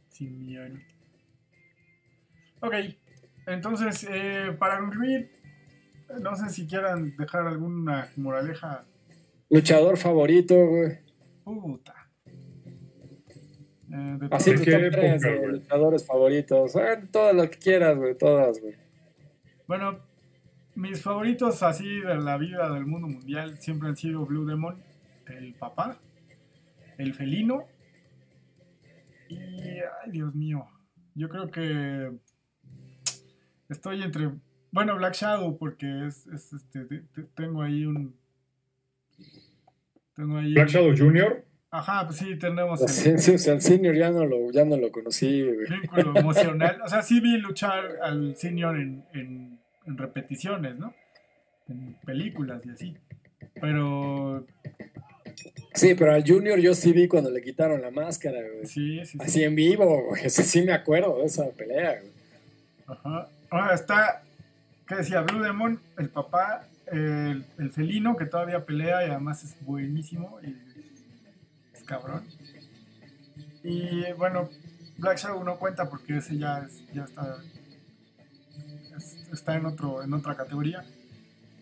[0.09, 0.55] Sí,
[2.61, 2.73] Ok,
[3.47, 5.27] entonces, eh, para concluir,
[6.21, 8.85] no sé si quieran dejar alguna moraleja.
[9.49, 10.99] Luchador favorito, güey.
[11.43, 11.95] Puta.
[13.91, 16.75] Eh, Así que top tres luchadores favoritos.
[16.75, 18.75] Eh, todas las que quieras, güey, todas, güey.
[19.67, 20.12] Bueno,
[20.75, 24.75] mis favoritos así de la vida del mundo mundial siempre han sido Blue Demon,
[25.27, 25.97] el papá,
[26.97, 27.63] el felino
[29.29, 30.67] y, ay Dios mío,
[31.15, 32.11] yo creo que
[33.69, 34.31] estoy entre,
[34.71, 37.03] bueno, Black Shadow porque es, este,
[37.35, 38.15] tengo ahí un...
[40.15, 41.45] Tengo ahí Black Shadow Jr.
[41.71, 42.79] Ajá, pues sí, tenemos.
[43.03, 46.79] El, sí, o sea, el senior ya no lo, ya no lo conocí, Vínculo emocional.
[46.85, 49.52] O sea, sí vi luchar al senior en en
[49.85, 50.93] repeticiones, ¿no?
[51.67, 52.97] En películas y así.
[53.59, 54.45] Pero.
[55.73, 58.67] Sí, pero al Junior yo sí vi cuando le quitaron la máscara, güey.
[58.67, 60.29] Sí, sí, Así en vivo, güey.
[60.29, 62.13] sí me acuerdo de esa pelea, güey.
[62.87, 63.29] Ajá.
[63.49, 64.23] Ahora está,
[64.87, 65.21] ¿qué decía?
[65.21, 70.55] Blue Demon, el papá, el, felino que todavía pelea y además es buenísimo y
[71.73, 72.23] es cabrón.
[73.63, 74.49] Y bueno,
[74.97, 77.37] Black Shadow no cuenta porque ese ya, ya está
[79.35, 80.83] está en, otro, en otra categoría.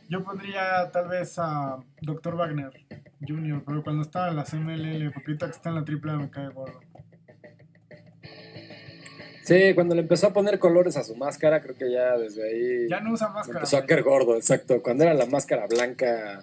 [0.10, 2.36] Yo pondría tal vez a Dr.
[2.36, 2.72] Wagner
[3.26, 6.30] Jr., pero cuando estaba en la CMLL, porque ahorita que está en la AAA me
[6.30, 6.80] cae gordo.
[9.44, 12.90] Sí, cuando le empezó a poner colores a su máscara, creo que ya desde ahí.
[12.90, 13.60] Ya no usa máscara.
[13.60, 14.82] Empezó a caer gordo, exacto.
[14.82, 16.42] Cuando era la máscara blanca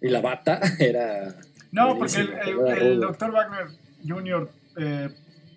[0.00, 1.34] y la bata, era.
[1.70, 3.30] No, porque el, el, Dr.
[3.30, 3.66] Wagner
[4.06, 4.50] Jr.
[4.78, 5.08] eh,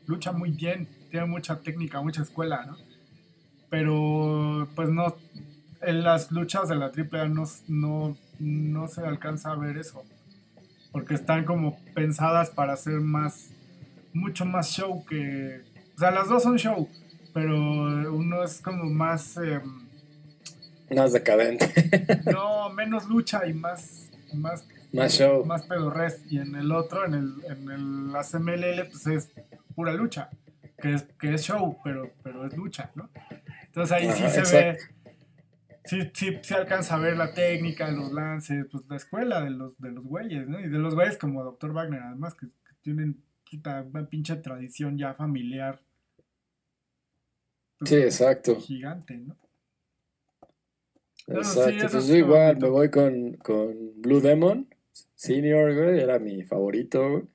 [0.08, 2.91] lucha muy bien, tiene mucha técnica, mucha escuela, ¿no?
[3.72, 5.16] Pero pues no,
[5.82, 10.04] en las luchas de la AAA no, no, no se alcanza a ver eso.
[10.92, 13.50] Porque están como pensadas para hacer más,
[14.14, 15.62] mucho más show que...
[15.96, 16.90] O sea, las dos son show,
[17.34, 19.38] pero uno es como más...
[19.38, 19.88] Em,
[20.94, 21.74] más decadente.
[22.30, 24.10] no, menos lucha y más...
[24.34, 25.46] Más, más show.
[25.46, 26.22] Más pedorres.
[26.30, 29.30] Y en el otro, en el, en el ACMLL, pues es
[29.76, 30.30] pura lucha.
[30.78, 33.10] Que es, que es show, pero, pero es lucha, ¿no?
[33.72, 34.78] Entonces ahí sí se ve
[35.86, 39.80] sí, sí, se alcanza a ver la técnica, los lances, pues la escuela de los,
[39.80, 40.60] de los güeyes, ¿no?
[40.60, 41.74] Y de los güeyes como Dr.
[41.74, 42.48] Wagner, además, que,
[42.82, 43.24] tienen
[43.94, 45.82] una pinche tradición ya familiar.
[47.78, 48.56] Pues, sí, exacto.
[48.60, 49.38] Gigante, ¿no?
[51.28, 54.68] exacto, pues yo igual me voy con, con Blue Demon,
[55.16, 57.28] Senior, güey, era mi favorito,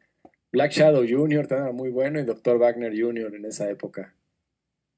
[0.50, 1.46] Black Shadow Jr.
[1.46, 2.58] también era muy bueno y Dr.
[2.58, 3.34] Wagner Jr.
[3.36, 4.15] en esa época.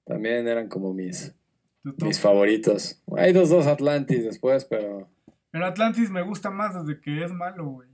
[0.09, 1.35] También eran como mis,
[1.99, 3.03] mis favoritos.
[3.15, 5.07] Hay dos, dos Atlantis después, pero.
[5.51, 7.89] Pero Atlantis me gusta más desde que es malo, güey.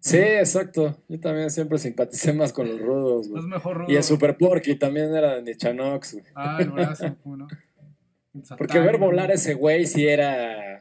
[0.00, 0.96] Sí, exacto.
[1.06, 3.42] Yo también siempre simpaticé más con los rudos, güey.
[3.42, 3.92] Es mejor rudo.
[3.92, 6.24] Y el Super Porky también era de Nichanox, güey.
[6.34, 7.46] Ah, el brazo, ¿no?
[8.56, 10.80] Porque ver volar ese güey sí era.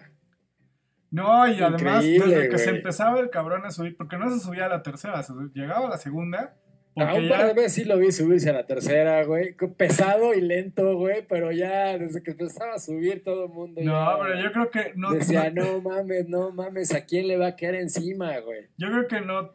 [1.11, 4.65] No, y además, desde que se empezaba el cabrón a subir, porque no se subía
[4.65, 6.55] a la tercera, llegaba a la segunda
[6.95, 9.55] a un par de veces sí lo vi subirse a la tercera, güey.
[9.77, 13.81] Pesado y lento, güey, pero ya desde que empezaba a subir todo el mundo.
[13.83, 15.11] No, pero yo creo que no.
[15.11, 18.67] Decía, no mames, no mames, ¿a quién le va a caer encima, güey?
[18.77, 19.53] Yo creo que no,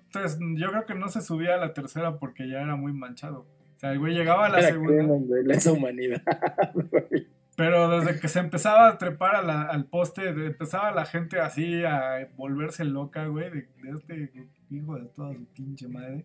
[0.57, 3.47] yo creo que no se subía a la tercera porque ya era muy manchado.
[3.77, 5.55] O sea, el güey llegaba a la segunda.
[5.55, 6.23] esa humanidad,
[6.75, 7.29] güey.
[7.55, 12.85] Pero desde que se empezaba a trepar al poste, empezaba la gente así a volverse
[12.85, 14.33] loca, güey, de, de este
[14.71, 16.25] hijo de toda su pinche madre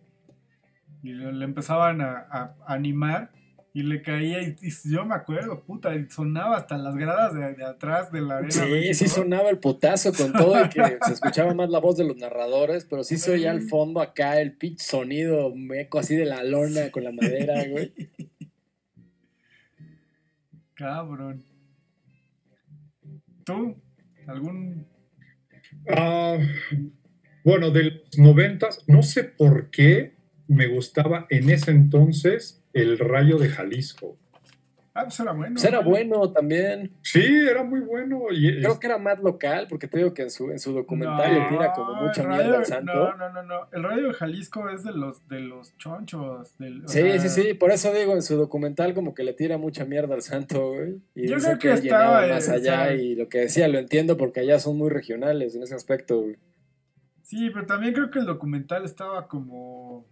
[1.04, 3.30] y le, empezaban a, animar
[3.74, 8.10] y le caía y, yo me acuerdo, puta, y sonaba hasta las gradas de, atrás
[8.10, 8.50] de la arena.
[8.50, 12.04] Sí, sí sonaba el putazo con todo y que se escuchaba más la voz de
[12.04, 16.24] los narradores, pero sí se oía al fondo acá el pitch sonido meco así de
[16.24, 17.92] la lona con la madera, güey.
[20.74, 21.44] Cabrón.
[23.44, 23.76] ¿Tú?
[24.26, 24.86] ¿Algún...?
[25.86, 26.38] Ah,
[27.44, 30.13] bueno, de los noventas, no sé por qué,
[30.48, 34.16] me gustaba en ese entonces el Rayo de Jalisco.
[34.96, 35.54] Ah, pues era bueno.
[35.54, 36.92] Pues era bueno también.
[37.02, 38.26] Sí, era muy bueno.
[38.30, 41.34] Y Creo que era más local, porque te digo que en su, en su documental
[41.34, 42.92] le tira como mucha mierda al santo.
[42.94, 43.66] No, no, no, no.
[43.72, 46.54] El Radio de Jalisco es de los, de los chonchos.
[46.86, 47.54] sí, sí, sí.
[47.54, 51.00] Por eso digo, en su documental como que le tira mucha mierda al santo, güey.
[51.16, 52.94] Y Yo creo que, estaba más allá.
[52.94, 56.36] Y lo que decía, lo entiendo porque allá son muy regionales en ese aspecto, güey.
[57.22, 60.06] Sí, pero también creo que el documental estaba como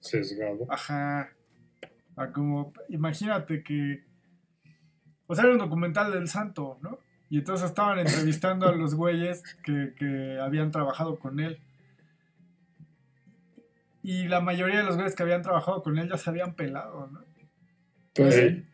[0.00, 0.66] Sesgado.
[0.68, 1.30] Ajá.
[2.32, 4.04] como, imagínate que.
[5.26, 6.98] O sea, era un documental del santo, ¿no?
[7.30, 11.60] Y entonces estaban entrevistando a los güeyes que, habían trabajado con él.
[14.02, 17.08] Y la mayoría de los güeyes que habían trabajado con él ya se habían pelado,
[17.08, 17.22] ¿no?
[18.14, 18.64] Pues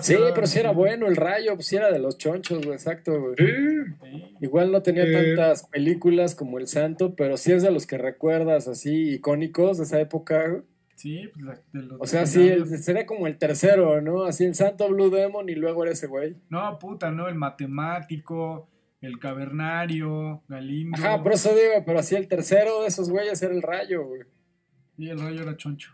[0.00, 0.14] sí.
[0.14, 3.20] Sí, pero si era bueno el rayo, pues sí era de los chonchos, güey, exacto,
[3.20, 3.34] güey.
[4.40, 5.12] Igual no tenía eh.
[5.12, 9.84] tantas películas como El Santo, pero sí es de los que recuerdas así icónicos de
[9.84, 10.62] esa época,
[10.98, 12.00] Sí, pues de los.
[12.00, 14.24] O sea, sí, sería como el tercero, ¿no?
[14.24, 16.34] Así el Santo Blue Demon y luego era ese güey.
[16.50, 17.28] No, puta, ¿no?
[17.28, 18.68] El matemático,
[19.00, 20.98] el cavernario, Galindo.
[20.98, 24.22] Ajá, por eso digo, pero así el tercero de esos güeyes era el rayo, güey.
[24.96, 25.92] Y el rayo era choncho.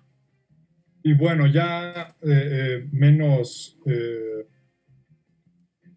[1.07, 4.47] Y bueno, ya eh, eh, menos, eh,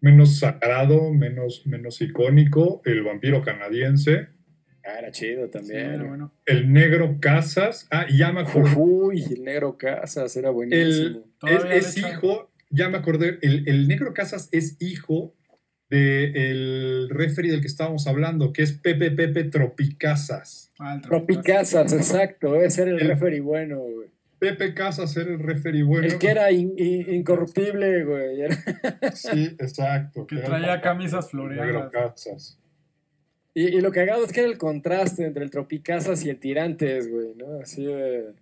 [0.02, 4.28] menos sagrado, menos, menos icónico, el vampiro canadiense.
[4.84, 6.28] Ah, era chido también.
[6.44, 7.88] El negro Casas.
[7.90, 8.74] Ah, ya me acordé.
[8.76, 11.24] Uy, el negro Casas era buenísimo.
[11.70, 15.34] es, hijo, ya me acordé, el, negro Casas es hijo
[15.88, 20.70] del el referee del que estábamos hablando, que es Pepe Pepe Tropicasas.
[20.78, 24.17] Ah, Tropicasas, exacto, ese era el, el referee bueno, güey.
[24.38, 26.06] Pepe Casas era el referee bueno.
[26.06, 28.38] El que era incorruptible, güey.
[29.14, 30.26] Sí, exacto.
[30.26, 31.90] Que, traía camisas floreadas.
[31.90, 32.58] Casas.
[33.54, 37.10] Y, y, lo cagado es que era el contraste entre el Tropicasas y el Tirantes,
[37.10, 37.60] güey, ¿no?
[37.60, 38.34] Así de...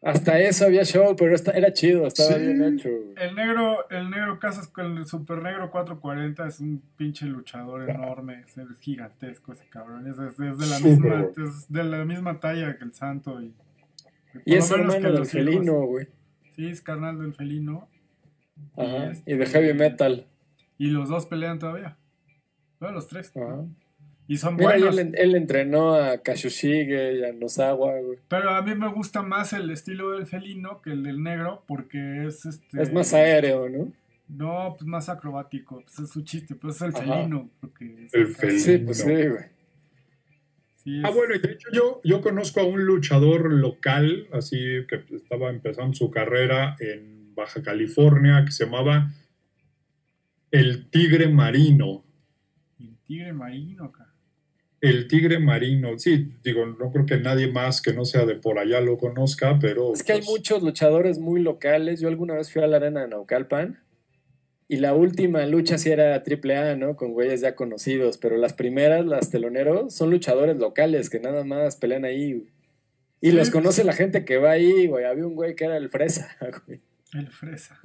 [0.00, 2.88] Hasta eso había show, pero era chido, estaba bien hecho.
[3.16, 8.44] El negro, el negro Casas con el super negro 440 es un pinche luchador enorme,
[8.46, 10.06] es, gigantesco ese cabrón.
[10.06, 13.52] Es, es, de la misma, es de la misma talla que el Santo y
[14.44, 16.06] y es hermano del felino, güey.
[16.54, 17.88] Sí, es carnal del felino.
[18.76, 19.12] Ajá.
[19.26, 20.26] Y, de heavy metal.
[20.78, 21.96] Y los dos pelean todavía.
[22.80, 23.32] Bueno, los tres.
[24.26, 24.98] Y son Mira, y buenos.
[24.98, 28.18] él, él entrenó a Kashushige y a Nozawa, güey.
[28.28, 32.26] Pero a mí me gusta más el estilo del felino que el del negro porque
[32.26, 32.82] es este.
[32.82, 33.92] Es más aéreo, ¿no?
[34.28, 35.80] No, pues más acrobático.
[35.82, 37.02] Pues es su chiste, pues es el Ajá.
[37.02, 37.48] felino.
[37.60, 38.60] Porque es El felino.
[38.60, 39.44] Sí, pues sí, güey.
[40.88, 44.56] Sí, Ah, bueno, y de hecho yo, yo conozco a un luchador local, así
[44.88, 49.12] que estaba empezando su carrera en Baja California, que se llamaba
[50.50, 52.04] El Tigre Marino.
[52.80, 54.14] El tigre marino acá.
[54.80, 58.58] El Tigre Marino, sí, digo, no creo que nadie más que no sea de por
[58.58, 59.92] allá lo conozca, pero...
[59.92, 62.00] Es que hay pues, muchos luchadores muy locales.
[62.00, 63.78] Yo alguna vez fui a la arena de Naucalpan
[64.68, 66.94] y la última lucha sí era triple A, ¿no?
[66.94, 71.76] Con güeyes ya conocidos, pero las primeras, las teloneros, son luchadores locales que nada más
[71.76, 72.52] pelean ahí, güey.
[73.20, 73.36] Y Sí.
[73.36, 75.04] los conoce la gente que va ahí, güey.
[75.04, 76.80] Había un güey que era el fresa, güey.
[77.14, 77.80] El fresa.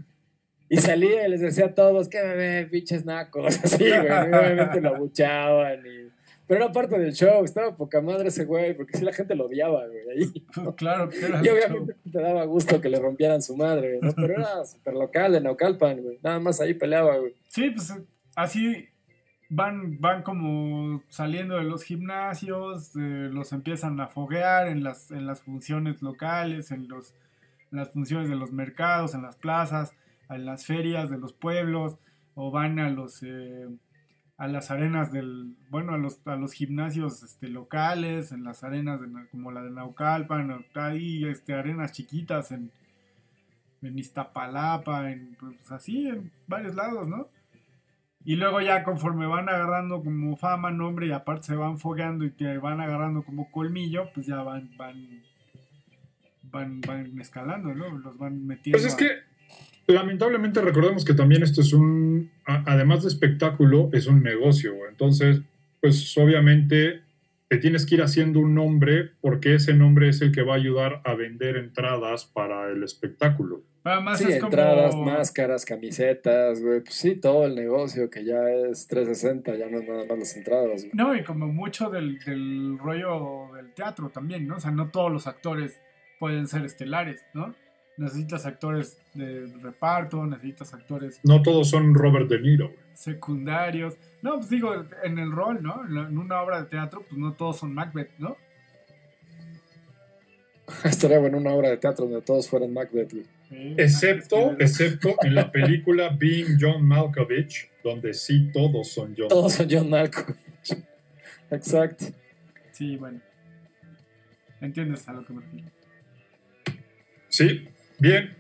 [0.70, 4.02] Y salía y les decía a todos, que bebé, pinches nacos, así, güey.
[4.02, 6.12] Y obviamente lo abuchaban y...
[6.54, 9.48] Pero era parte del show, estaba poca madre ese güey, porque sí la gente lo
[9.48, 10.46] odiaba, güey, ahí.
[10.54, 14.14] Pues claro era Y obviamente te daba gusto que le rompieran su madre, ¿no?
[14.14, 16.20] Pero era súper local de Naucalpan, güey.
[16.22, 17.34] Nada más ahí peleaba, güey.
[17.48, 17.92] Sí, pues
[18.36, 18.88] así
[19.50, 25.26] van, van como saliendo de los gimnasios, eh, los empiezan a foguear en las, en
[25.26, 27.16] las funciones locales, en, los,
[27.72, 29.94] en las funciones de los mercados, en las plazas,
[30.30, 31.98] en las ferias de los pueblos,
[32.36, 33.68] o van a los eh,
[34.44, 39.00] a las arenas del, bueno, a los, a los gimnasios este, locales, en las arenas
[39.00, 42.70] de como la de Naucalpan, hay este, arenas chiquitas en,
[43.82, 47.30] en Iztapalapa, en, pues así, en varios lados, ¿no?
[48.26, 52.32] Y luego ya conforme van agarrando como fama, nombre y aparte se van fogueando y
[52.32, 55.22] te van agarrando como colmillo, pues ya van, van,
[56.52, 57.98] van, van escalando, ¿no?
[57.98, 58.78] Los van metiendo.
[58.78, 59.24] Pues es que
[59.88, 64.74] lamentablemente recordemos que también esto es un, además de espectáculo, es un negocio.
[64.90, 65.42] Entonces,
[65.82, 67.02] pues obviamente
[67.50, 70.58] te tienes que ir haciendo un nombre porque ese nombre es el que va a
[70.58, 73.62] ayudar a vender entradas para el espectáculo.
[73.84, 76.80] Además Sí, es como- entradas, máscaras, camisetas, güey.
[76.82, 80.38] Pues sí, todo el negocio que ya es 360, ya no es nada más las
[80.38, 80.92] entradas, güey.
[80.94, 84.56] No, y como mucho del, del rollo del teatro también, ¿no?
[84.56, 85.82] O sea, no todos los actores
[86.18, 87.54] pueden ser estelares, ¿no?
[87.98, 92.68] Necesitas actores de reparto, necesitas actores No todos son Robert De Niro.
[92.70, 92.80] güey.
[92.96, 93.96] secundarios.
[94.22, 94.74] No, pues digo,
[95.04, 95.84] en el rol, ¿no?
[95.86, 98.36] En una obra de teatro, pues no todos son Macbeth, ¿no?
[100.84, 103.26] Estaría bueno una obra de teatro donde todos fueran Macbeth, güey.
[103.50, 109.28] Sí, Excepto, excepto en la película Being John Malkovich, donde sí todos son John.
[109.28, 110.38] Todos son John Malkovich.
[111.52, 112.06] Exacto.
[112.72, 113.20] Sí, bueno.
[114.62, 115.68] Entiendes a lo que me refiero.
[117.28, 117.68] Sí,
[118.00, 118.36] bien.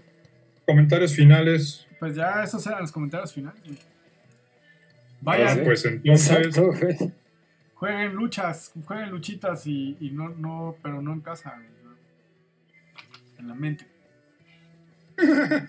[0.65, 1.85] Comentarios finales.
[1.99, 3.61] Pues ya esos eran los comentarios finales.
[3.65, 3.77] Ah,
[5.21, 5.61] Vayan, sí.
[5.63, 6.71] pues entonces, Exacto,
[7.75, 11.61] jueguen luchas, jueguen luchitas y, y no, no, pero no en casa,
[13.37, 13.85] en la mente.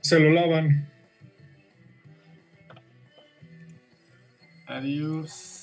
[0.00, 0.88] se lo lavan.
[4.66, 5.61] Adiós.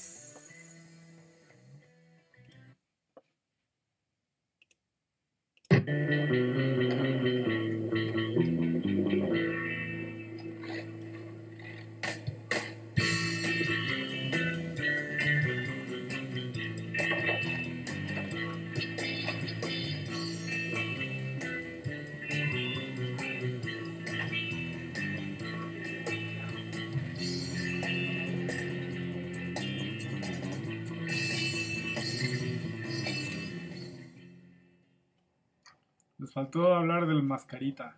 [36.31, 37.95] Faltó hablar del mascarita.